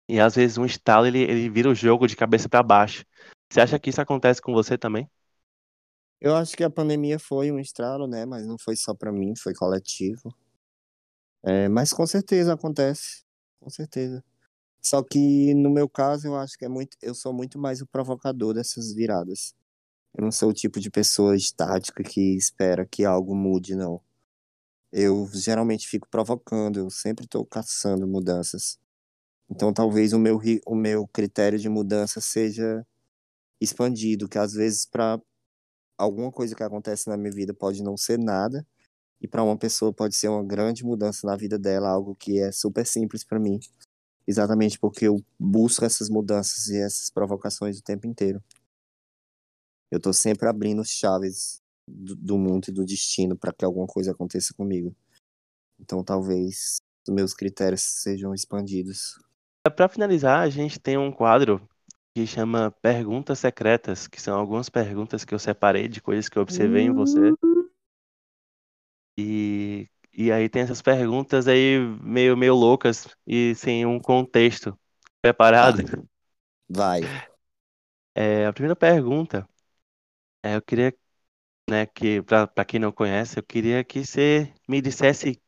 [0.08, 3.04] E às vezes um estalo ele, ele vira o jogo de cabeça pra baixo.
[3.52, 5.10] Você acha que isso acontece com você também?
[6.22, 8.24] Eu acho que a pandemia foi um estralo, né?
[8.24, 10.34] Mas não foi só para mim, foi coletivo.
[11.44, 13.24] É, mas com certeza acontece,
[13.62, 14.22] com certeza.
[14.80, 17.86] Só que no meu caso, eu acho que é muito, eu sou muito mais o
[17.86, 19.54] provocador dessas viradas.
[20.14, 24.00] Eu não sou o tipo de pessoa estática que espera que algo mude, não.
[24.92, 28.78] Eu geralmente fico provocando, eu sempre estou caçando mudanças.
[29.48, 32.86] Então talvez o meu, o meu critério de mudança seja
[33.60, 35.20] expandido, que às vezes para
[35.96, 38.66] alguma coisa que acontece na minha vida pode não ser nada,
[39.22, 42.50] e para uma pessoa pode ser uma grande mudança na vida dela, algo que é
[42.50, 43.60] super simples para mim,
[44.26, 48.42] exatamente porque eu busco essas mudanças e essas provocações o tempo inteiro.
[49.92, 54.10] Eu tô sempre abrindo chaves do, do mundo e do destino para que alguma coisa
[54.10, 54.92] aconteça comigo.
[55.78, 59.20] Então talvez os meus critérios sejam expandidos.
[59.76, 61.60] Pra finalizar, a gente tem um quadro
[62.12, 66.42] que chama Perguntas Secretas, que são algumas perguntas que eu separei de coisas que eu
[66.42, 67.32] observei em você.
[69.16, 74.78] E, e aí tem essas perguntas aí meio, meio loucas e sem um contexto
[75.20, 75.82] preparado.
[76.68, 77.02] Vai.
[78.14, 79.48] É, a primeira pergunta,
[80.42, 80.94] é, eu queria,
[81.68, 85.40] né, que pra, pra quem não conhece, eu queria que você me dissesse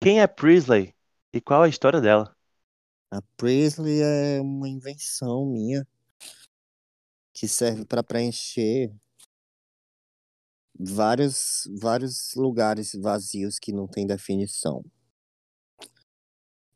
[0.00, 0.94] quem é Prisley
[1.32, 2.34] e qual a história dela.
[3.10, 5.86] A Presley é uma invenção minha
[7.32, 8.92] que serve para preencher
[10.82, 14.82] vários, vários lugares vazios que não tem definição.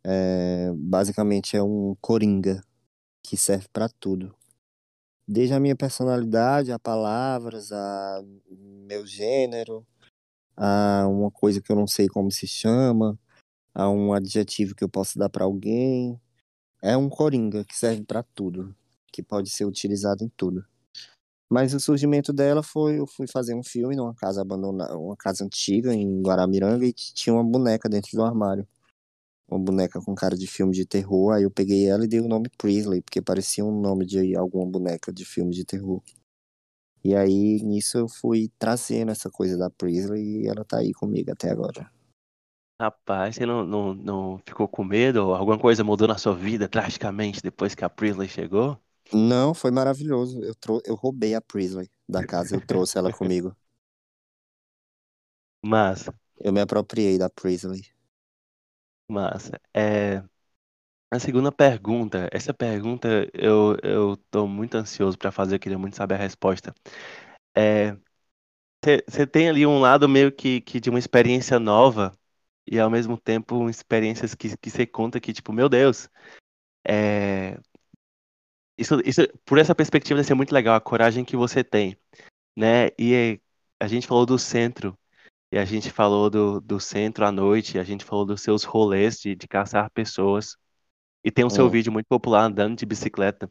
[0.04, 2.62] É, basicamente é um coringa
[3.22, 4.34] que serve para tudo.
[5.26, 9.86] Desde a minha personalidade, a palavras, a meu gênero,
[10.54, 13.18] a uma coisa que eu não sei como se chama,
[13.74, 16.20] a um adjetivo que eu posso dar para alguém.
[16.82, 18.76] É um coringa que serve para tudo,
[19.10, 20.62] que pode ser utilizado em tudo.
[21.50, 25.44] Mas o surgimento dela foi, eu fui fazer um filme numa casa abandonada, uma casa
[25.44, 28.66] antiga em Guaramiranga e tinha uma boneca dentro do armário.
[29.48, 32.28] Uma boneca com cara de filme de terror, aí eu peguei ela e dei o
[32.28, 36.02] nome Prisley, porque parecia um nome de alguma boneca de filme de terror.
[37.04, 41.30] E aí, nisso eu fui trazendo essa coisa da Prisley e ela tá aí comigo
[41.30, 41.90] até agora.
[42.80, 45.32] Rapaz, você não, não, não ficou com medo?
[45.34, 48.80] Alguma coisa mudou na sua vida drasticamente depois que a Prisley chegou?
[49.14, 50.42] Não, foi maravilhoso.
[50.44, 53.56] Eu, trou eu roubei a Prisley da casa, eu trouxe ela comigo.
[55.62, 57.82] Massa, Eu me apropriei da Prisley.
[59.08, 59.60] massa.
[59.74, 60.22] É,
[61.10, 65.96] a segunda pergunta, essa pergunta eu, eu tô muito ansioso pra fazer, eu queria muito
[65.96, 66.74] saber a resposta.
[67.56, 67.96] É,
[69.08, 72.12] você tem ali um lado meio que, que de uma experiência nova
[72.66, 76.08] e ao mesmo tempo experiências que que você conta que, tipo, meu Deus,
[76.88, 77.58] é,
[78.76, 81.96] isso, isso, por essa perspectiva deve ser muito legal, a coragem que você tem,
[82.56, 82.88] né?
[82.98, 83.40] E é,
[83.80, 84.98] a gente falou do centro,
[85.52, 89.18] e a gente falou do, do centro à noite, a gente falou dos seus rolês
[89.18, 90.56] de, de caçar pessoas,
[91.22, 91.70] e tem o seu Hum.
[91.70, 93.50] vídeo muito popular andando de bicicleta.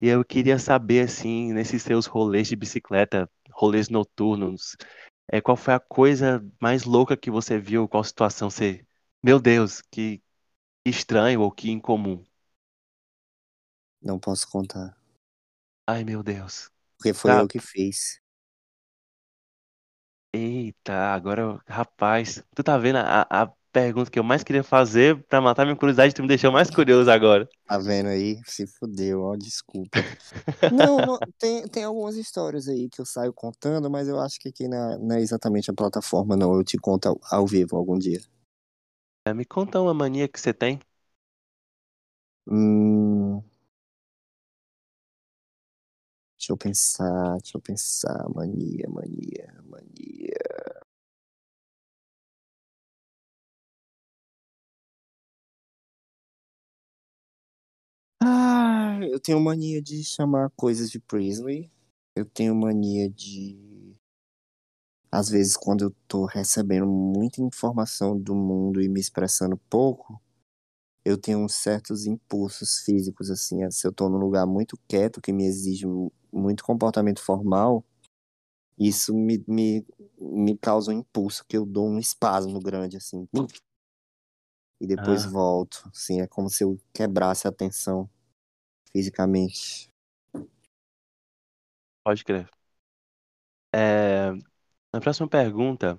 [0.00, 4.76] E eu queria saber, assim, nesses seus rolês de bicicleta, rolês noturnos,
[5.28, 7.88] é, qual foi a coisa mais louca que você viu?
[7.88, 8.84] Qual situação você.
[9.22, 10.22] Meu Deus, que
[10.84, 12.22] estranho ou que incomum.
[14.04, 14.96] Não posso contar.
[15.86, 16.70] Ai, meu Deus.
[16.98, 17.38] Porque foi Tá.
[17.38, 18.20] eu que fiz.
[20.32, 25.40] Eita, agora, rapaz, tu tá vendo a, a pergunta que eu mais queria fazer pra
[25.40, 27.48] matar minha curiosidade, tu me deixou mais curioso agora.
[27.66, 28.40] Tá vendo aí?
[28.46, 30.06] Se fudeu, ó, desculpa.
[30.70, 34.48] Não, não, tem, tem algumas histórias aí que eu saio contando, mas eu acho que
[34.50, 36.54] aqui não, não é exatamente a plataforma, não.
[36.54, 38.20] Eu te conto ao, ao vivo algum dia.
[39.26, 40.80] É, Me conta uma mania que você tem.
[42.46, 43.42] Hum,
[46.44, 48.28] deixa eu pensar, deixa eu pensar.
[48.34, 50.64] Mania, mania, mania.
[58.20, 61.70] Ah, eu tenho mania de chamar coisas de Priestley.
[62.16, 63.96] Eu tenho mania de.
[65.10, 70.20] Às vezes, quando eu tô recebendo muita informação do mundo e me expressando pouco,
[71.04, 73.70] eu tenho uns certos impulsos físicos, assim.
[73.70, 77.84] Se eu tô num lugar muito quieto, que me exige mu- muito comportamento formal,
[78.78, 79.86] isso me, me,
[80.20, 83.28] me causa um impulso, que eu dou um espasmo grande, assim.
[84.80, 85.30] E depois Ah.
[85.32, 85.82] volto.
[85.92, 88.08] Assim, é como se eu quebrasse a tensão
[88.92, 89.90] fisicamente.
[92.02, 92.48] Pode crer.
[93.74, 94.30] É,
[94.92, 95.98] a próxima pergunta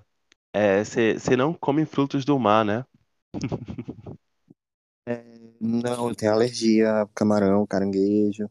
[0.52, 2.84] é: você você não come frutos do mar, né?
[5.60, 8.50] Não, eu tenho alergia a camarão, caranguejo.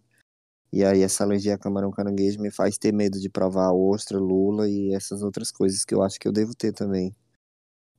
[0.72, 4.68] E aí essa alergia a camarão, caranguejo me faz ter medo de provar ostra, lula
[4.70, 7.16] e essas outras coisas que eu acho que eu devo ter também.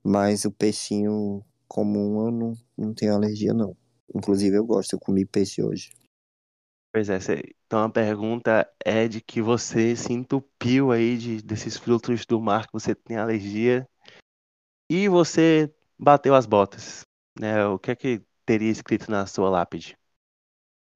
[0.03, 3.77] Mas o peixinho comum eu não, não tenho alergia, não.
[4.15, 5.91] Inclusive eu gosto, eu comi peixe hoje.
[6.93, 7.19] Pois é,
[7.67, 12.67] então a pergunta é de que você se entupiu aí de, desses frutos do mar
[12.67, 13.87] que você tem alergia
[14.91, 17.03] e você bateu as botas,
[17.39, 17.67] né?
[17.67, 19.99] O que é que teria escrito na sua lápide?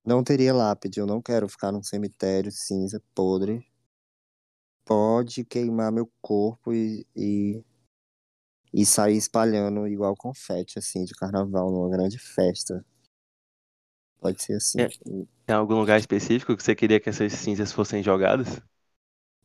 [0.05, 3.67] Não teria lápide, eu não quero ficar num cemitério cinza, podre.
[4.85, 7.63] Pode queimar meu corpo e, e,
[8.73, 12.85] e sair espalhando igual confete, assim, de carnaval, numa grande festa.
[14.19, 14.81] Pode ser assim.
[14.81, 14.89] É.
[15.47, 18.61] Tem algum lugar específico que você queria que essas cinzas fossem jogadas?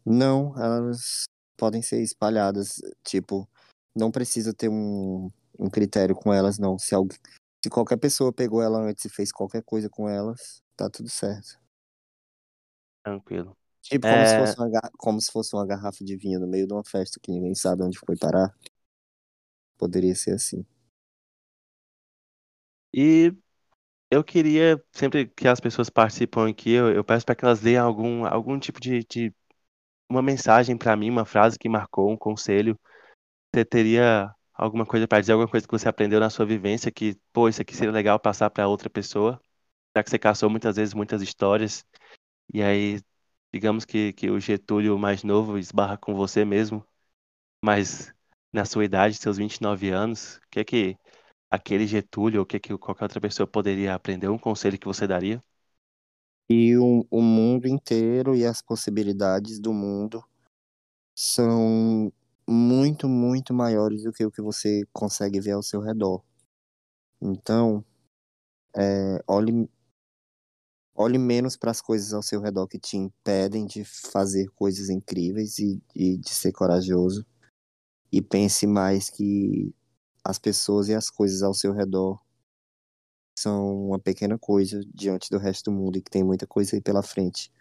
[0.05, 1.25] Não, elas
[1.57, 3.47] podem ser espalhadas, tipo,
[3.95, 6.77] não precisa ter um, um critério com elas, não.
[6.77, 7.17] Se, alguém,
[7.65, 11.59] se qualquer pessoa pegou ela antes e fez qualquer coisa com elas, tá tudo certo.
[13.03, 13.57] Tranquilo.
[13.81, 14.35] Tipo, como se É.
[14.35, 17.31] fosse uma, como se fosse uma garrafa de vinho no meio de uma festa que
[17.31, 18.53] ninguém sabe onde foi parar.
[19.77, 20.65] Poderia ser assim.
[22.93, 23.33] E
[24.11, 27.77] eu queria, sempre que as pessoas participam aqui, eu, eu peço para que elas deem
[27.77, 29.35] algum, algum tipo de, de
[30.09, 32.79] uma mensagem para mim, uma frase que marcou, um conselho.
[33.53, 37.15] Você teria alguma coisa para dizer, alguma coisa que você aprendeu na sua vivência que,
[37.33, 39.41] pô, isso aqui seria legal passar para outra pessoa?
[39.95, 41.85] Já que você caçou muitas vezes muitas histórias,
[42.53, 43.01] e aí
[43.53, 46.85] digamos que, que o Getúlio mais novo esbarra com você mesmo,
[47.63, 48.13] mas
[48.53, 50.97] na sua idade, seus 29 anos, o que é que
[51.51, 54.29] aquele Getúlio ou o que é que qualquer outra pessoa poderia aprender?
[54.29, 55.43] Um conselho que você daria?
[56.49, 60.23] E o, o mundo inteiro e as possibilidades do mundo
[61.15, 62.11] são
[62.47, 66.23] muito, muito maiores do que o que você consegue ver ao seu redor.
[67.21, 67.83] Então,
[68.75, 69.69] é, olhe,
[70.93, 75.59] olhe menos para as coisas ao seu redor que te impedem de fazer coisas incríveis
[75.59, 77.25] e, e de ser corajoso.
[78.11, 79.73] E pense mais que
[80.23, 82.19] as pessoas e as coisas ao seu redor
[83.37, 86.81] são uma pequena coisa diante do resto do mundo e que tem muita coisa aí
[86.81, 87.51] pela frente.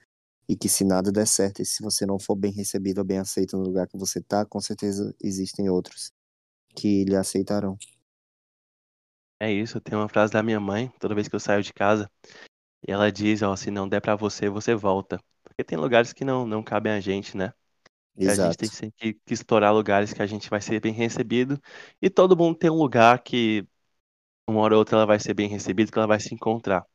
[0.48, 3.18] E que se nada der certo e se você não for bem recebido ou bem
[3.18, 6.12] aceito no lugar que você tá, com certeza existem outros
[6.76, 7.78] que lhe aceitarão.
[9.40, 12.10] É isso, tem uma frase da minha mãe, toda vez que eu saio de casa,
[12.88, 15.20] e ela diz, ó, se não der pra você, você volta.
[15.44, 17.52] Porque tem lugares que não, não cabem a gente, né?
[18.16, 18.58] E a gente Exato.
[18.58, 21.60] tem sempre que, que explorar lugares que a gente vai ser bem recebido.
[22.02, 23.66] E todo mundo tem um lugar que
[24.48, 26.86] uma hora ou outra ela vai ser bem recebida, que ela vai se encontrar.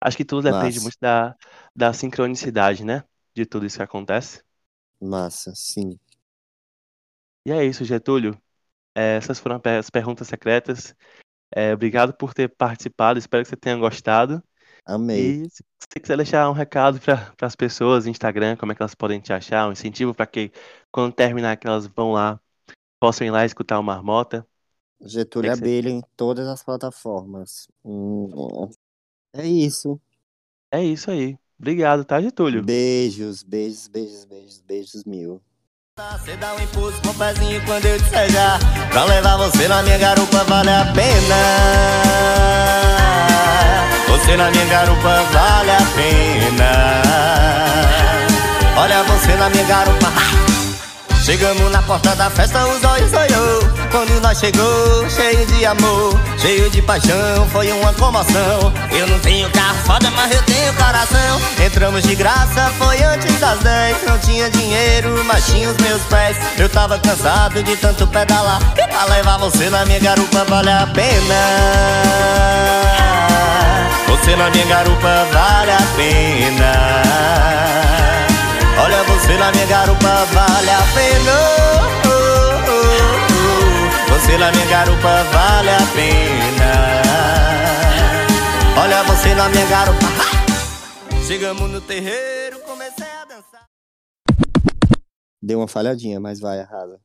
[0.00, 0.80] Acho que tudo depende Massa.
[0.80, 1.36] muito da,
[1.74, 3.04] da sincronicidade, né?
[3.34, 4.42] De tudo isso que acontece.
[5.00, 5.98] Massa, sim.
[7.46, 8.40] E é isso, Getúlio.
[8.94, 10.94] É, essas foram as perguntas secretas.
[11.54, 14.42] É, obrigado por ter participado, espero que você tenha gostado.
[14.86, 15.40] Amei.
[15.44, 18.94] E se você quiser deixar um recado para as pessoas, Instagram, como é que elas
[18.94, 20.52] podem te achar, um incentivo para que
[20.92, 22.40] quando terminar que elas vão lá,
[23.00, 24.46] possam ir lá escutar o Marmota.
[25.00, 27.68] Getúlio que você- Abelha em todas as plataformas.
[27.84, 28.28] Hum,
[29.38, 30.00] é isso.
[30.70, 31.36] É isso aí.
[31.58, 32.62] Obrigado, tá, Getúlio?
[32.62, 35.40] Beijos, beijos, beijos, beijos, beijos mil.
[35.96, 38.56] Você dá um impulso com o pezinho quando eu disser já
[38.92, 41.34] Pra levar você na minha garupa vale a pena
[44.06, 47.02] Você na minha garupa vale a pena
[48.80, 50.06] Olha você na minha garupa
[51.24, 53.57] Chegamos na porta da festa, os olhos olhou
[53.90, 58.72] Quando nós chegou, cheio de amor Cheio de paixão, foi uma comoção.
[58.92, 61.40] Eu não tenho carro foda, mas eu tenho coração.
[61.64, 66.36] Entramos de graça, foi antes das 10 Não tinha dinheiro, mas tinha os meus pés.
[66.56, 68.60] Eu tava cansado de tanto pedalar.
[68.76, 71.34] E pra levar você na minha garupa vale a pena.
[74.06, 76.72] Você na minha garupa vale a pena.
[78.80, 81.97] Olha você na minha garupa, vale a pena.
[84.28, 86.70] Você na minha garupa, vale a pena.
[88.78, 90.04] Olha você na minha garupa.
[91.26, 93.64] Chegamos no terreiro, comecei a dançar.
[95.40, 97.00] Deu uma falhadinha, mas vai, arrasa.